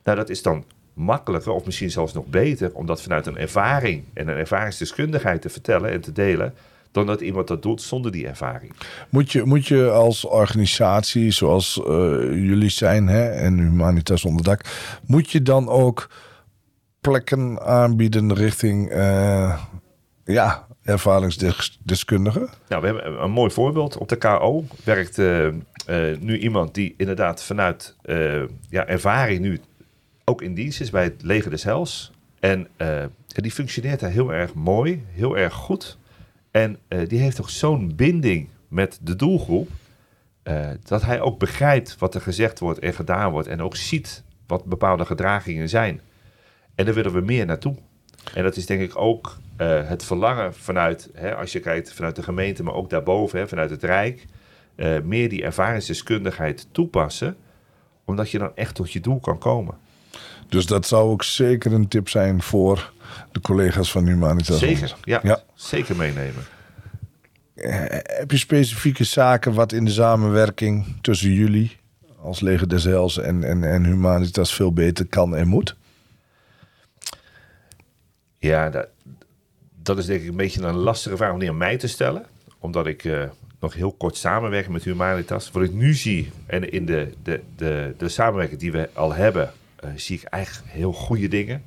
Nou, 0.03 0.17
dat 0.17 0.29
is 0.29 0.41
dan 0.41 0.63
makkelijker 0.93 1.51
of 1.51 1.65
misschien 1.65 1.91
zelfs 1.91 2.13
nog 2.13 2.25
beter... 2.25 2.73
om 2.73 2.85
dat 2.85 3.01
vanuit 3.01 3.25
een 3.25 3.37
ervaring 3.37 4.03
en 4.13 4.27
een 4.27 4.37
ervaringsdeskundigheid 4.37 5.41
te 5.41 5.49
vertellen 5.49 5.91
en 5.91 6.01
te 6.01 6.11
delen 6.11 6.53
dan 6.91 7.05
dat 7.05 7.21
iemand 7.21 7.47
dat 7.47 7.61
doet 7.61 7.81
zonder 7.81 8.11
die 8.11 8.27
ervaring. 8.27 8.73
Moet 9.09 9.31
je, 9.31 9.43
moet 9.43 9.67
je 9.67 9.89
als 9.89 10.25
organisatie, 10.25 11.31
zoals 11.31 11.77
uh, 11.77 11.85
jullie 12.31 12.69
zijn 12.69 13.07
hè, 13.07 13.29
en 13.29 13.57
Humanitas 13.57 14.25
Onderdak, 14.25 14.61
moet 15.05 15.31
je 15.31 15.41
dan 15.41 15.69
ook 15.69 16.09
plekken 17.01 17.61
aanbieden 17.61 18.33
richting 18.33 18.91
uh, 18.91 19.59
ja, 20.23 20.67
ervaringsdeskundigen? 20.89 22.49
Nou, 22.67 22.81
we 22.81 22.87
hebben 22.87 23.23
een 23.23 23.31
mooi 23.31 23.51
voorbeeld. 23.51 23.97
Op 23.97 24.09
de 24.09 24.15
KO 24.15 24.65
werkt 24.83 25.17
uh, 25.17 25.45
uh, 25.45 25.53
nu 26.19 26.37
iemand 26.37 26.73
die 26.73 26.93
inderdaad 26.97 27.43
vanuit 27.43 27.95
ja, 28.69 28.87
ervaring 28.87 29.39
nu 29.39 29.59
ook 30.25 30.41
in 30.41 30.53
dienst 30.53 30.81
is 30.81 30.89
bij 30.89 31.03
het 31.03 31.21
leger 31.23 31.51
des 31.51 31.63
Hels. 31.63 32.11
En 32.39 32.67
die 33.27 33.51
functioneert 33.51 33.99
daar 33.99 34.09
heel 34.09 34.33
erg 34.33 34.53
mooi, 34.53 35.03
heel 35.11 35.37
erg 35.37 35.53
goed. 35.53 35.97
En 36.51 36.77
die 37.07 37.19
heeft 37.19 37.35
toch 37.35 37.49
zo'n 37.49 37.95
binding 37.95 38.47
met 38.67 38.99
de 39.01 39.15
doelgroep... 39.15 39.69
dat 40.83 41.01
hij 41.01 41.21
ook 41.21 41.39
begrijpt 41.39 41.95
wat 41.97 42.15
er 42.15 42.21
gezegd 42.21 42.59
wordt 42.59 42.79
en 42.79 42.93
gedaan 42.93 43.31
wordt... 43.31 43.47
en 43.47 43.61
ook 43.61 43.75
ziet 43.75 44.23
wat 44.47 44.65
bepaalde 44.65 45.05
gedragingen 45.05 45.69
zijn... 45.69 46.01
En 46.79 46.85
daar 46.85 46.93
willen 46.93 47.13
we 47.13 47.21
meer 47.21 47.45
naartoe. 47.45 47.75
En 48.33 48.43
dat 48.43 48.55
is 48.55 48.65
denk 48.65 48.81
ik 48.81 48.97
ook 48.97 49.37
uh, 49.61 49.87
het 49.87 50.03
verlangen 50.03 50.53
vanuit, 50.53 51.09
hè, 51.13 51.35
als 51.35 51.51
je 51.51 51.59
kijkt 51.59 51.93
vanuit 51.93 52.15
de 52.15 52.23
gemeente, 52.23 52.63
maar 52.63 52.73
ook 52.73 52.89
daarboven, 52.89 53.39
hè, 53.39 53.47
vanuit 53.47 53.69
het 53.69 53.83
Rijk, 53.83 54.25
uh, 54.75 54.99
meer 55.03 55.29
die 55.29 55.43
ervaringsdeskundigheid 55.43 56.67
toepassen, 56.71 57.37
omdat 58.05 58.31
je 58.31 58.37
dan 58.37 58.51
echt 58.55 58.75
tot 58.75 58.91
je 58.91 58.99
doel 58.99 59.19
kan 59.19 59.37
komen. 59.37 59.75
Dus 60.47 60.65
dat 60.65 60.87
zou 60.87 61.09
ook 61.09 61.23
zeker 61.23 61.73
een 61.73 61.87
tip 61.87 62.09
zijn 62.09 62.41
voor 62.41 62.93
de 63.31 63.41
collega's 63.41 63.91
van 63.91 64.05
Humanitas. 64.05 64.59
Zeker, 64.59 64.95
ja, 65.03 65.19
ja. 65.23 65.43
zeker 65.53 65.95
meenemen. 65.95 66.43
Uh, 67.55 67.85
heb 68.03 68.31
je 68.31 68.37
specifieke 68.37 69.03
zaken 69.03 69.53
wat 69.53 69.71
in 69.71 69.85
de 69.85 69.91
samenwerking 69.91 70.97
tussen 71.01 71.31
jullie 71.31 71.77
als 72.21 72.39
Leger 72.39 72.69
des 72.69 72.83
Heils 72.83 73.17
en, 73.17 73.43
en, 73.43 73.63
en 73.63 73.85
Humanitas 73.85 74.53
veel 74.53 74.73
beter 74.73 75.07
kan 75.07 75.35
en 75.35 75.47
moet? 75.47 75.75
Ja, 78.37 78.69
dat, 78.69 78.87
dat 79.89 79.97
is 79.97 80.05
denk 80.05 80.21
ik 80.21 80.27
een 80.27 80.35
beetje 80.35 80.61
een 80.61 80.75
lastige 80.75 81.17
vraag 81.17 81.33
om 81.33 81.39
die 81.39 81.51
mij 81.51 81.77
te 81.77 81.87
stellen. 81.87 82.25
Omdat 82.59 82.87
ik 82.87 83.03
uh, 83.03 83.23
nog 83.59 83.73
heel 83.73 83.91
kort 83.91 84.15
samenwerk 84.15 84.69
met 84.69 84.83
Humanitas. 84.83 85.51
Wat 85.51 85.63
ik 85.63 85.73
nu 85.73 85.93
zie 85.93 86.31
en 86.45 86.71
in 86.71 86.85
de, 86.85 87.13
de, 87.23 87.41
de, 87.55 87.93
de 87.97 88.09
samenwerking 88.09 88.59
die 88.59 88.71
we 88.71 88.89
al 88.93 89.13
hebben, 89.13 89.51
uh, 89.83 89.89
zie 89.95 90.17
ik 90.17 90.23
eigenlijk 90.23 90.71
heel 90.71 90.93
goede 90.93 91.27
dingen. 91.27 91.63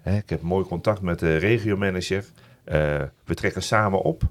Hè, 0.00 0.16
ik 0.16 0.30
heb 0.30 0.42
mooi 0.42 0.64
contact 0.64 1.00
met 1.00 1.18
de 1.18 1.36
regiomanager. 1.36 2.24
Uh, 2.64 2.74
we 3.24 3.34
trekken 3.34 3.62
samen 3.62 4.02
op. 4.02 4.22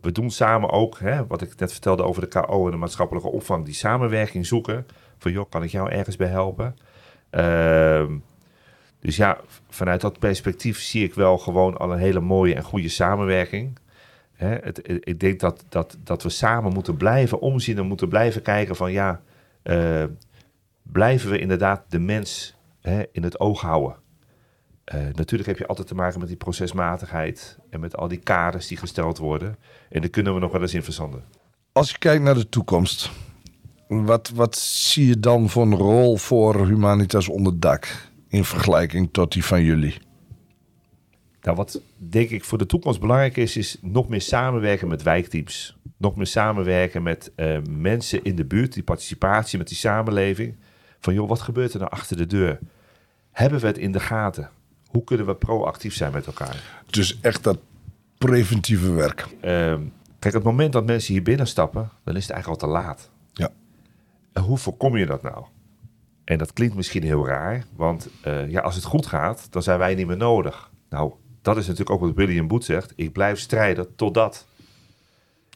we 0.00 0.12
doen 0.12 0.30
samen 0.30 0.70
ook, 0.70 0.98
hè, 0.98 1.26
wat 1.26 1.42
ik 1.42 1.58
net 1.58 1.72
vertelde 1.72 2.02
over 2.02 2.22
de 2.22 2.28
KO 2.28 2.64
en 2.64 2.70
de 2.70 2.76
maatschappelijke 2.76 3.28
opvang, 3.28 3.64
die 3.64 3.74
samenwerking 3.74 4.46
zoeken. 4.46 4.86
Van 5.18 5.32
joh, 5.32 5.50
kan 5.50 5.62
ik 5.62 5.70
jou 5.70 5.90
ergens 5.90 6.16
bij 6.16 6.28
helpen? 6.28 6.76
Dus 9.04 9.16
ja, 9.16 9.40
vanuit 9.68 10.00
dat 10.00 10.18
perspectief 10.18 10.80
zie 10.80 11.04
ik 11.04 11.14
wel 11.14 11.38
gewoon 11.38 11.76
al 11.76 11.92
een 11.92 11.98
hele 11.98 12.20
mooie 12.20 12.54
en 12.54 12.62
goede 12.62 12.88
samenwerking. 12.88 13.78
Hè, 14.32 14.54
het, 14.54 14.80
ik 14.84 15.20
denk 15.20 15.40
dat, 15.40 15.64
dat, 15.68 15.96
dat 16.04 16.22
we 16.22 16.28
samen 16.28 16.72
moeten 16.72 16.96
blijven 16.96 17.40
omzien 17.40 17.78
en 17.78 17.86
moeten 17.86 18.08
blijven 18.08 18.42
kijken 18.42 18.76
van 18.76 18.92
ja, 18.92 19.20
uh, 19.64 20.04
blijven 20.82 21.30
we 21.30 21.38
inderdaad 21.38 21.82
de 21.88 21.98
mens 21.98 22.56
hè, 22.80 23.02
in 23.12 23.22
het 23.22 23.40
oog 23.40 23.60
houden. 23.60 23.96
Uh, 24.94 25.00
natuurlijk 25.12 25.48
heb 25.48 25.58
je 25.58 25.66
altijd 25.66 25.86
te 25.86 25.94
maken 25.94 26.18
met 26.18 26.28
die 26.28 26.36
procesmatigheid 26.36 27.58
en 27.70 27.80
met 27.80 27.96
al 27.96 28.08
die 28.08 28.18
kaders 28.18 28.66
die 28.66 28.78
gesteld 28.78 29.18
worden. 29.18 29.56
En 29.88 30.00
daar 30.00 30.10
kunnen 30.10 30.34
we 30.34 30.40
nog 30.40 30.52
wel 30.52 30.60
eens 30.60 30.74
in 30.74 30.82
verzanden. 30.82 31.24
Als 31.72 31.90
je 31.90 31.98
kijkt 31.98 32.22
naar 32.22 32.34
de 32.34 32.48
toekomst, 32.48 33.10
wat, 33.88 34.30
wat 34.34 34.56
zie 34.56 35.06
je 35.06 35.20
dan 35.20 35.50
voor 35.50 35.62
een 35.62 35.76
rol 35.76 36.16
voor 36.16 36.66
Humanitas 36.66 37.28
onder 37.28 37.60
dak? 37.60 38.12
In 38.34 38.44
vergelijking 38.44 39.08
tot 39.12 39.32
die 39.32 39.44
van 39.44 39.62
jullie? 39.62 39.98
Nou, 41.42 41.56
wat 41.56 41.80
denk 41.96 42.30
ik 42.30 42.44
voor 42.44 42.58
de 42.58 42.66
toekomst 42.66 43.00
belangrijk 43.00 43.36
is, 43.36 43.56
is 43.56 43.76
nog 43.80 44.08
meer 44.08 44.20
samenwerken 44.20 44.88
met 44.88 45.02
wijkteams. 45.02 45.76
Nog 45.96 46.16
meer 46.16 46.26
samenwerken 46.26 47.02
met 47.02 47.32
uh, 47.36 47.58
mensen 47.70 48.24
in 48.24 48.36
de 48.36 48.44
buurt, 48.44 48.72
die 48.72 48.82
participatie 48.82 49.58
met 49.58 49.68
die 49.68 49.76
samenleving. 49.76 50.56
Van 51.00 51.14
joh, 51.14 51.28
wat 51.28 51.40
gebeurt 51.40 51.72
er 51.72 51.78
nou 51.78 51.90
achter 51.90 52.16
de 52.16 52.26
deur? 52.26 52.58
Hebben 53.30 53.60
we 53.60 53.66
het 53.66 53.78
in 53.78 53.92
de 53.92 54.00
gaten? 54.00 54.50
Hoe 54.86 55.04
kunnen 55.04 55.26
we 55.26 55.34
proactief 55.34 55.94
zijn 55.94 56.12
met 56.12 56.26
elkaar? 56.26 56.82
Dus 56.86 57.20
echt 57.20 57.42
dat 57.42 57.58
preventieve 58.18 58.92
werk. 58.92 59.26
Uh, 59.36 59.40
kijk, 60.18 60.34
het 60.34 60.42
moment 60.42 60.72
dat 60.72 60.86
mensen 60.86 61.12
hier 61.12 61.22
binnenstappen, 61.22 61.90
dan 62.04 62.16
is 62.16 62.22
het 62.22 62.32
eigenlijk 62.32 62.62
al 62.62 62.68
te 62.68 62.74
laat. 62.74 63.10
En 64.32 64.42
hoe 64.42 64.58
voorkom 64.58 64.96
je 64.96 65.06
dat 65.06 65.22
nou? 65.22 65.44
En 66.24 66.38
dat 66.38 66.52
klinkt 66.52 66.74
misschien 66.74 67.02
heel 67.02 67.26
raar, 67.26 67.64
want 67.76 68.08
uh, 68.26 68.50
ja, 68.50 68.60
als 68.60 68.74
het 68.74 68.84
goed 68.84 69.06
gaat, 69.06 69.46
dan 69.50 69.62
zijn 69.62 69.78
wij 69.78 69.94
niet 69.94 70.06
meer 70.06 70.16
nodig. 70.16 70.70
Nou, 70.90 71.12
dat 71.42 71.56
is 71.56 71.66
natuurlijk 71.66 71.90
ook 71.90 72.00
wat 72.00 72.14
William 72.14 72.48
Booth 72.48 72.64
zegt. 72.64 72.92
Ik 72.96 73.12
blijf 73.12 73.38
strijden 73.38 73.96
totdat. 73.96 74.46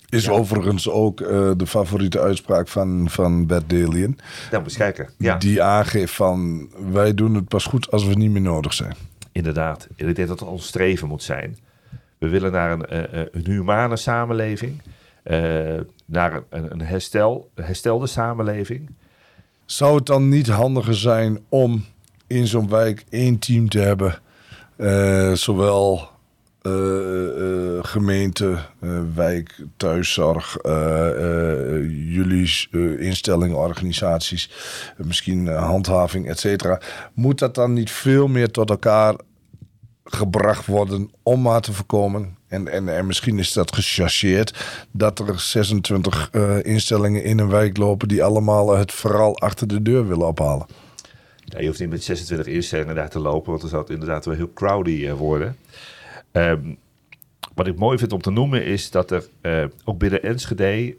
Is 0.09 0.25
ja. 0.25 0.31
overigens 0.31 0.89
ook 0.89 1.21
uh, 1.21 1.51
de 1.57 1.67
favoriete 1.67 2.21
uitspraak 2.21 2.69
van, 2.69 3.11
van 3.11 3.47
Bert 3.47 3.71
Delian. 3.71 4.19
Ja, 4.51 4.61
moet 4.61 4.77
kijken. 4.77 5.11
Ja. 5.19 5.37
Die 5.37 5.63
aangeeft 5.63 6.15
van 6.15 6.69
wij 6.93 7.15
doen 7.15 7.35
het 7.35 7.49
pas 7.49 7.65
goed 7.65 7.91
als 7.91 8.07
we 8.07 8.15
niet 8.15 8.31
meer 8.31 8.41
nodig 8.41 8.73
zijn. 8.73 8.95
Inderdaad. 9.33 9.89
Ik 9.95 10.17
denk 10.17 10.29
dat 10.29 10.41
het 10.41 10.49
ons 10.49 10.67
streven 10.67 11.09
moet 11.09 11.23
zijn. 11.23 11.59
We 12.19 12.29
willen 12.29 12.53
naar 12.53 12.71
een, 12.71 13.15
uh, 13.15 13.25
een 13.33 13.47
humane 13.47 13.97
samenleving. 13.97 14.83
Naar 16.05 16.43
een, 16.49 16.73
een, 16.73 16.81
herstel, 16.81 17.51
een 17.55 17.65
herstelde 17.65 18.07
samenleving. 18.07 18.91
Zou 19.69 19.97
het 19.97 20.07
dan 20.07 20.29
niet 20.29 20.49
handiger 20.49 20.95
zijn 20.97 21.39
om 21.49 21.85
in 22.27 22.47
zo'n 22.47 22.69
wijk 22.69 23.05
één 23.09 23.39
team 23.39 23.69
te 23.69 23.79
hebben? 23.79 24.19
Uh, 24.77 25.33
zowel 25.33 26.09
uh, 26.63 27.79
gemeente, 27.83 28.59
wijk, 29.15 29.63
thuiszorg, 29.77 30.57
jullie 31.87 32.69
instellingen, 32.99 33.57
organisaties, 33.57 34.51
misschien 34.97 35.49
handhaving, 35.49 36.29
et 36.29 36.39
cetera. 36.39 36.81
Moet 37.15 37.39
dat 37.39 37.55
dan 37.55 37.73
niet 37.73 37.91
veel 37.91 38.29
meer 38.29 38.51
tot 38.51 38.71
elkaar 38.71 39.15
gebracht 40.05 40.67
worden 40.67 41.11
om 41.23 41.43
maar 41.43 41.61
te 41.61 41.73
voorkomen. 41.73 42.38
En, 42.49 42.69
en, 42.69 42.89
en 42.89 43.07
misschien 43.07 43.39
is 43.39 43.53
dat 43.53 43.75
gechargeerd 43.75 44.65
dat 44.91 45.19
er 45.19 45.41
26 45.41 46.29
uh, 46.33 46.65
instellingen 46.65 47.25
in 47.25 47.39
een 47.39 47.49
wijk 47.49 47.77
lopen 47.77 48.09
die 48.09 48.25
allemaal 48.25 48.77
het 48.77 48.93
vooral 48.93 49.39
achter 49.39 49.69
de 49.69 49.83
deur 49.83 50.09
willen 50.09 50.27
ophalen. 50.27 50.67
Je 51.45 51.67
hoeft 51.67 51.81
niet 51.81 51.91
met 51.91 52.05
26 52.05 52.47
instellingen 52.47 52.95
daar 52.95 53.11
te 53.11 53.19
lopen, 53.19 53.49
want 53.49 53.61
dan 53.61 53.71
zou 53.71 53.83
het 53.83 53.91
inderdaad 53.91 54.25
wel 54.25 54.35
heel 54.35 54.53
crowdy 54.53 54.91
uh, 54.91 55.13
worden. 55.13 55.57
Um, 56.33 56.79
wat 57.55 57.67
ik 57.67 57.79
mooi 57.79 57.99
vind 57.99 58.13
om 58.13 58.21
te 58.21 58.31
noemen 58.31 58.65
is 58.65 58.91
dat 58.91 59.11
er 59.11 59.29
uh, 59.43 59.65
ook 59.85 59.99
binnen 59.99 60.23
Enschede 60.23 60.97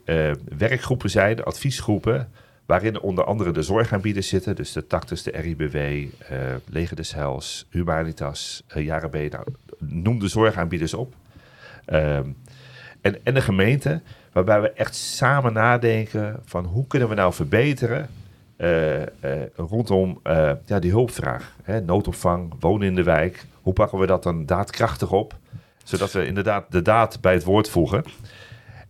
werkgroepen 0.58 1.10
zijn, 1.10 1.42
adviesgroepen, 1.42 2.30
waarin 2.66 3.00
onder 3.00 3.24
andere 3.24 3.50
de 3.50 3.62
zorgaanbieders 3.62 4.28
zitten. 4.28 4.56
Dus 4.56 4.72
de 4.72 4.86
Tactus, 4.86 5.22
de 5.22 5.30
RIBW, 5.30 6.06
Leger 6.70 6.96
des 6.96 7.14
Heils, 7.14 7.66
Humanitas, 7.70 8.62
uh, 8.76 8.84
JARB. 8.84 9.14
Nou, 9.14 9.44
noem 9.78 10.18
de 10.18 10.28
zorgaanbieders 10.28 10.94
op. 10.94 11.14
Um, 11.86 12.36
en, 13.00 13.24
en 13.24 13.34
de 13.34 13.40
gemeente, 13.40 14.00
waarbij 14.32 14.60
we 14.60 14.72
echt 14.72 14.94
samen 14.94 15.52
nadenken 15.52 16.40
van 16.44 16.64
hoe 16.64 16.86
kunnen 16.86 17.08
we 17.08 17.14
nou 17.14 17.32
verbeteren 17.32 18.08
uh, 18.56 19.02
rondom 19.56 20.20
ja, 20.66 20.78
die 20.78 20.90
hulpvraag. 20.90 21.56
Hè? 21.62 21.80
Noodopvang, 21.80 22.54
wonen 22.60 22.86
in 22.86 22.94
de 22.94 23.02
wijk. 23.02 23.46
Hoe 23.62 23.72
pakken 23.72 23.98
we 23.98 24.06
dat 24.06 24.22
dan 24.22 24.46
daadkrachtig 24.46 25.12
op? 25.12 25.38
Zodat 25.84 26.12
we 26.12 26.26
inderdaad 26.26 26.72
de 26.72 26.82
daad 26.82 27.20
bij 27.20 27.32
het 27.32 27.44
woord 27.44 27.68
voegen. 27.68 28.04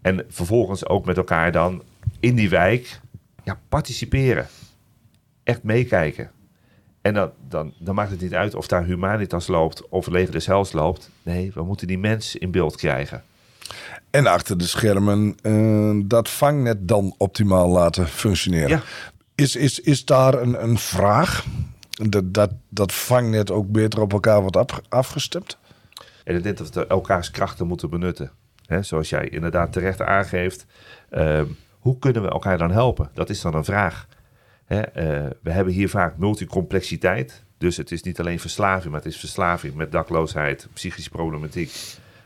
En 0.02 0.24
vervolgens 0.28 0.86
ook 0.86 1.04
met 1.04 1.16
elkaar 1.16 1.52
dan 1.52 1.82
in 2.20 2.34
die 2.34 2.48
wijk 2.48 3.00
ja, 3.44 3.58
participeren. 3.68 4.46
Echt 5.42 5.62
meekijken. 5.62 6.30
En 7.00 7.14
dan, 7.14 7.30
dan, 7.48 7.74
dan 7.78 7.94
maakt 7.94 8.10
het 8.10 8.20
niet 8.20 8.34
uit 8.34 8.54
of 8.54 8.66
daar 8.66 8.84
Humanitas 8.84 9.46
loopt 9.46 9.88
of 9.88 10.06
Leger 10.06 10.32
des 10.32 10.46
Hels 10.46 10.72
loopt. 10.72 11.10
Nee, 11.22 11.50
we 11.54 11.62
moeten 11.62 11.86
die 11.86 11.98
mensen 11.98 12.40
in 12.40 12.50
beeld 12.50 12.76
krijgen. 12.76 13.22
En 14.10 14.26
achter 14.26 14.58
de 14.58 14.66
schermen 14.66 15.36
uh, 15.42 16.02
dat 16.06 16.28
vangnet 16.28 16.88
dan 16.88 17.14
optimaal 17.18 17.68
laten 17.68 18.06
functioneren. 18.06 18.68
Ja. 18.68 18.82
Is, 19.34 19.56
is, 19.56 19.80
is 19.80 20.04
daar 20.04 20.34
een, 20.34 20.62
een 20.62 20.78
vraag? 20.78 21.44
Dat, 21.90 22.34
dat, 22.34 22.50
dat 22.68 22.92
vangnet 22.92 23.50
ook 23.50 23.70
beter 23.70 24.00
op 24.00 24.12
elkaar 24.12 24.40
wordt 24.40 24.56
af, 24.56 24.80
afgestemd? 24.88 25.58
En 26.24 26.36
ik 26.36 26.42
denk 26.42 26.58
dat 26.58 26.74
we 26.74 26.86
elkaars 26.86 27.30
krachten 27.30 27.66
moeten 27.66 27.90
benutten. 27.90 28.30
He, 28.66 28.82
zoals 28.82 29.08
jij 29.08 29.28
inderdaad 29.28 29.72
terecht 29.72 30.02
aangeeft. 30.02 30.66
Uh, 31.10 31.42
hoe 31.78 31.98
kunnen 31.98 32.22
we 32.22 32.28
elkaar 32.28 32.58
dan 32.58 32.70
helpen? 32.70 33.10
Dat 33.14 33.30
is 33.30 33.40
dan 33.40 33.54
een 33.54 33.64
vraag. 33.64 34.06
Uh, 34.70 34.78
we 35.42 35.50
hebben 35.50 35.72
hier 35.72 35.88
vaak 35.88 36.16
multicomplexiteit. 36.16 37.44
Dus 37.58 37.76
het 37.76 37.92
is 37.92 38.02
niet 38.02 38.20
alleen 38.20 38.40
verslaving, 38.40 38.92
maar 38.92 39.02
het 39.02 39.12
is 39.12 39.18
verslaving 39.18 39.74
met 39.74 39.92
dakloosheid, 39.92 40.68
psychische 40.72 41.10
problematiek. 41.10 41.72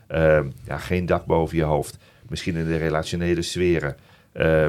Uh, 0.09 0.41
ja, 0.65 0.79
geen 0.79 1.07
dak 1.07 1.27
boven 1.27 1.57
je 1.57 1.63
hoofd. 1.63 1.99
Misschien 2.29 2.57
in 2.57 2.67
de 2.67 2.77
relationele 2.77 3.43
sferen. 3.43 3.97
Uh, 4.35 4.69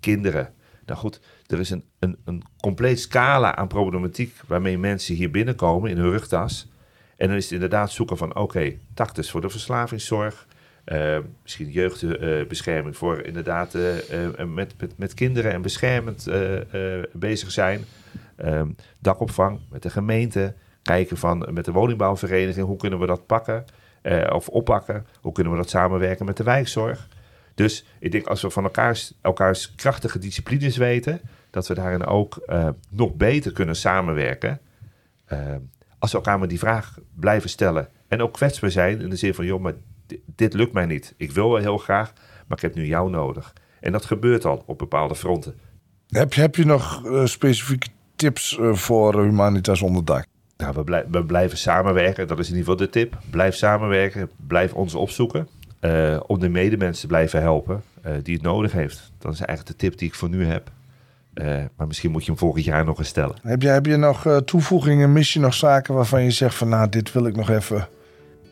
kinderen. 0.00 0.52
Nou 0.86 0.98
goed, 0.98 1.20
er 1.46 1.60
is 1.60 1.70
een, 1.70 1.84
een, 1.98 2.16
een 2.24 2.42
compleet 2.60 3.00
scala 3.00 3.56
aan 3.56 3.68
problematiek 3.68 4.36
waarmee 4.46 4.78
mensen 4.78 5.14
hier 5.14 5.30
binnenkomen 5.30 5.90
in 5.90 5.96
hun 5.96 6.10
rugtas. 6.10 6.68
En 7.16 7.28
dan 7.28 7.36
is 7.36 7.44
het 7.44 7.52
inderdaad 7.52 7.90
zoeken 7.90 8.16
van 8.16 8.30
oké, 8.30 8.40
okay, 8.40 8.78
voor 9.14 9.40
de 9.40 9.50
verslavingszorg. 9.50 10.46
Uh, 10.92 11.18
misschien 11.42 11.70
jeugdbescherming 11.70 12.96
voor 12.96 13.20
inderdaad 13.20 13.74
uh, 13.74 13.92
met, 14.46 14.74
met, 14.78 14.98
met, 14.98 15.14
kinderen 15.14 15.52
en 15.52 15.62
beschermend 15.62 16.28
bezig 17.12 17.50
zijn. 17.50 17.84
Ehm, 18.36 18.68
dakopvang 19.00 19.60
met 19.70 19.82
de 19.82 19.90
gemeente. 19.90 20.54
Kijken 20.82 21.16
van 21.16 21.48
met 21.50 21.64
de 21.64 21.72
woningbouwvereniging, 21.72 22.66
hoe 22.66 22.76
kunnen 22.76 22.98
we 22.98 23.06
dat 23.06 23.26
pakken 23.26 23.64
of 24.32 24.48
oppakken? 24.48 25.06
Hoe 25.20 25.32
kunnen 25.32 25.52
we 25.52 25.58
dat 25.58 25.70
samenwerken 25.70 26.26
met 26.26 26.36
de 26.36 26.44
wijkzorg? 26.44 27.08
Dus 27.54 27.84
ik 27.98 28.12
denk 28.12 28.26
als 28.26 28.42
we 28.42 28.50
van 28.50 28.64
elkaars, 28.64 29.12
elkaars 29.20 29.74
krachtige 29.74 30.18
disciplines 30.18 30.76
weten, 30.76 31.20
dat 31.50 31.68
we 31.68 31.74
daarin 31.74 32.04
ook 32.04 32.46
nog 32.88 33.14
beter 33.14 33.52
kunnen 33.52 33.76
samenwerken. 33.76 34.60
Ehm, 35.26 35.60
als 35.98 36.10
we 36.10 36.16
elkaar 36.16 36.38
maar 36.38 36.48
die 36.48 36.58
vraag 36.58 36.98
blijven 37.14 37.50
stellen. 37.50 37.88
En 38.08 38.22
ook 38.22 38.32
kwetsbaar 38.32 38.70
zijn 38.70 39.00
in 39.00 39.10
de 39.10 39.16
zin 39.16 39.34
van, 39.34 39.44
joh, 39.44 39.60
maar 39.60 39.74
dit 40.36 40.54
lukt 40.54 40.72
mij 40.72 40.86
niet. 40.86 41.14
Ik 41.16 41.32
wil 41.32 41.50
wel 41.50 41.60
heel 41.60 41.78
graag, 41.78 42.12
maar 42.46 42.56
ik 42.56 42.62
heb 42.62 42.74
nu 42.74 42.86
jou 42.86 43.10
nodig. 43.10 43.52
En 43.80 43.92
dat 43.92 44.04
gebeurt 44.04 44.44
al 44.44 44.62
op 44.66 44.78
bepaalde 44.78 45.14
fronten. 45.14 45.54
Heb 46.08 46.32
je, 46.32 46.40
heb 46.40 46.56
je 46.56 46.64
nog 46.64 47.06
uh, 47.06 47.24
specifieke 47.24 47.86
tips 48.16 48.58
uh, 48.60 48.74
voor 48.74 49.22
Humanitas 49.22 49.82
onderdak? 49.82 50.26
Nou, 50.56 50.74
we, 50.74 50.84
blij 50.84 51.04
we, 51.10 51.24
blijven 51.24 51.58
samenwerken. 51.58 52.26
Dat 52.26 52.38
is 52.38 52.48
in 52.48 52.56
ieder 52.56 52.70
geval 52.70 52.86
de 52.86 52.92
tip. 52.92 53.18
Blijf 53.30 53.54
samenwerken. 53.54 54.30
Blijf 54.46 54.72
ons 54.72 54.94
opzoeken. 54.94 55.48
Uh, 55.80 56.20
om 56.26 56.38
de 56.38 56.48
medemensen 56.48 57.00
te 57.00 57.06
blijven 57.06 57.40
helpen 57.40 57.82
die 58.22 58.34
het 58.34 58.42
nodig 58.42 58.72
heeft. 58.72 59.12
Dat 59.18 59.32
is 59.32 59.40
eigenlijk 59.40 59.68
de 59.68 59.86
tip 59.86 59.98
die 59.98 60.08
ik 60.08 60.14
voor 60.14 60.28
nu 60.28 60.46
heb. 60.46 60.70
maar 61.76 61.86
misschien 61.86 62.10
moet 62.10 62.24
je 62.24 62.30
hem 62.30 62.38
volgend 62.38 62.64
jaar 62.64 62.84
nog 62.84 62.98
eens 62.98 63.08
stellen. 63.08 63.36
Heb 63.42 63.62
je, 63.62 63.68
heb 63.68 63.86
je 63.86 63.96
nog 63.96 64.42
toevoegingen, 64.44 65.12
mis 65.12 65.32
je 65.32 65.40
nog 65.40 65.54
zaken 65.54 65.94
waarvan 65.94 66.22
je 66.22 66.30
zegt 66.30 66.54
van 66.54 66.68
nou, 66.68 66.88
dit 66.88 67.12
wil 67.12 67.26
ik 67.26 67.36
nog 67.36 67.50
even 67.50 67.88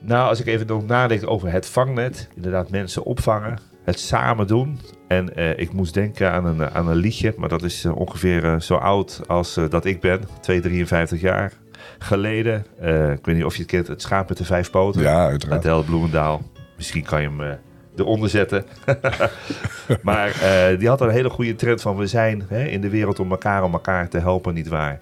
nou, 0.07 0.29
als 0.29 0.41
ik 0.41 0.47
even 0.47 0.67
nog 0.67 0.87
nadenk 0.87 1.31
over 1.31 1.53
het 1.53 1.67
vangnet, 1.67 2.29
inderdaad 2.35 2.71
mensen 2.71 3.05
opvangen, 3.05 3.59
het 3.85 4.01
samen 4.01 4.47
doen. 4.47 4.79
En 5.09 5.31
uh, 5.37 5.59
ik 5.59 5.73
moest 5.73 5.95
denken 5.95 6.33
aan 6.33 6.47
een, 6.47 6.71
aan 6.71 6.89
een 6.89 6.97
liedje, 6.97 7.35
maar 7.37 7.49
dat 7.49 7.63
is 7.63 7.85
uh, 7.85 7.97
ongeveer 7.97 8.45
uh, 8.45 8.61
zo 8.61 8.75
oud 8.75 9.21
als 9.27 9.61
dat 9.69 9.85
ik 9.85 10.01
ben, 10.01 10.21
2, 10.41 10.61
53 10.61 11.21
jaar 11.21 11.53
geleden. 11.99 12.67
ik 13.13 13.25
weet 13.25 13.35
niet 13.35 13.45
of 13.45 13.55
je 13.55 13.63
het 13.63 13.71
kent, 13.71 13.87
het 13.87 14.03
schaap 14.03 14.29
met 14.29 14.39
de 14.39 14.45
vijf 14.45 14.71
poten. 14.71 15.03
Ja, 15.03 15.27
uiteraard. 15.27 15.65
Adel 15.65 15.83
Bloemendaal. 15.83 16.43
Misschien 16.77 17.03
kan 17.03 17.23
je 17.23 17.29
hem 17.29 17.59
eronder 17.97 18.29
zetten. 18.29 18.65
maar 20.03 20.33
die 20.79 20.89
had 20.89 21.01
een 21.01 21.11
hele 21.11 21.31
goede 21.31 21.55
trend 21.55 21.81
van 21.81 21.97
we 21.97 22.07
zijn 22.07 22.45
hè, 22.49 22.65
in 22.65 22.81
de 22.81 22.89
wereld 22.89 23.19
om 23.19 23.31
elkaar 23.31 23.65
om 23.65 23.73
elkaar 23.73 24.09
te 24.09 24.19
helpen, 24.19 24.55
niet 24.55 24.69
waar. 24.69 25.01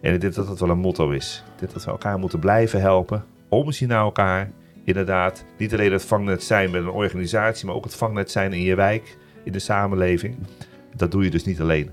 En 0.00 0.14
ik 0.14 0.20
denk 0.20 0.34
dat 0.34 0.46
dat 0.46 0.60
wel 0.60 0.70
een 0.70 0.78
motto 0.78 1.10
is. 1.10 1.44
Ik 1.52 1.60
denk 1.60 1.72
dat 1.72 1.84
we 1.84 1.90
elkaar 1.90 2.18
moeten 2.18 2.38
blijven 2.38 2.80
helpen 2.80 3.24
omzien 3.50 3.88
naar 3.88 4.02
elkaar. 4.02 4.50
Inderdaad, 4.84 5.44
niet 5.58 5.72
alleen 5.72 5.92
het 5.92 6.04
vangnet 6.04 6.42
zijn 6.42 6.70
met 6.70 6.82
een 6.82 6.90
organisatie, 6.90 7.66
maar 7.66 7.74
ook 7.74 7.84
het 7.84 7.94
vangnet 7.94 8.30
zijn 8.30 8.52
in 8.52 8.62
je 8.62 8.74
wijk, 8.74 9.16
in 9.44 9.52
de 9.52 9.58
samenleving. 9.58 10.36
Dat 10.96 11.10
doe 11.10 11.24
je 11.24 11.30
dus 11.30 11.44
niet 11.44 11.60
alleen. 11.60 11.90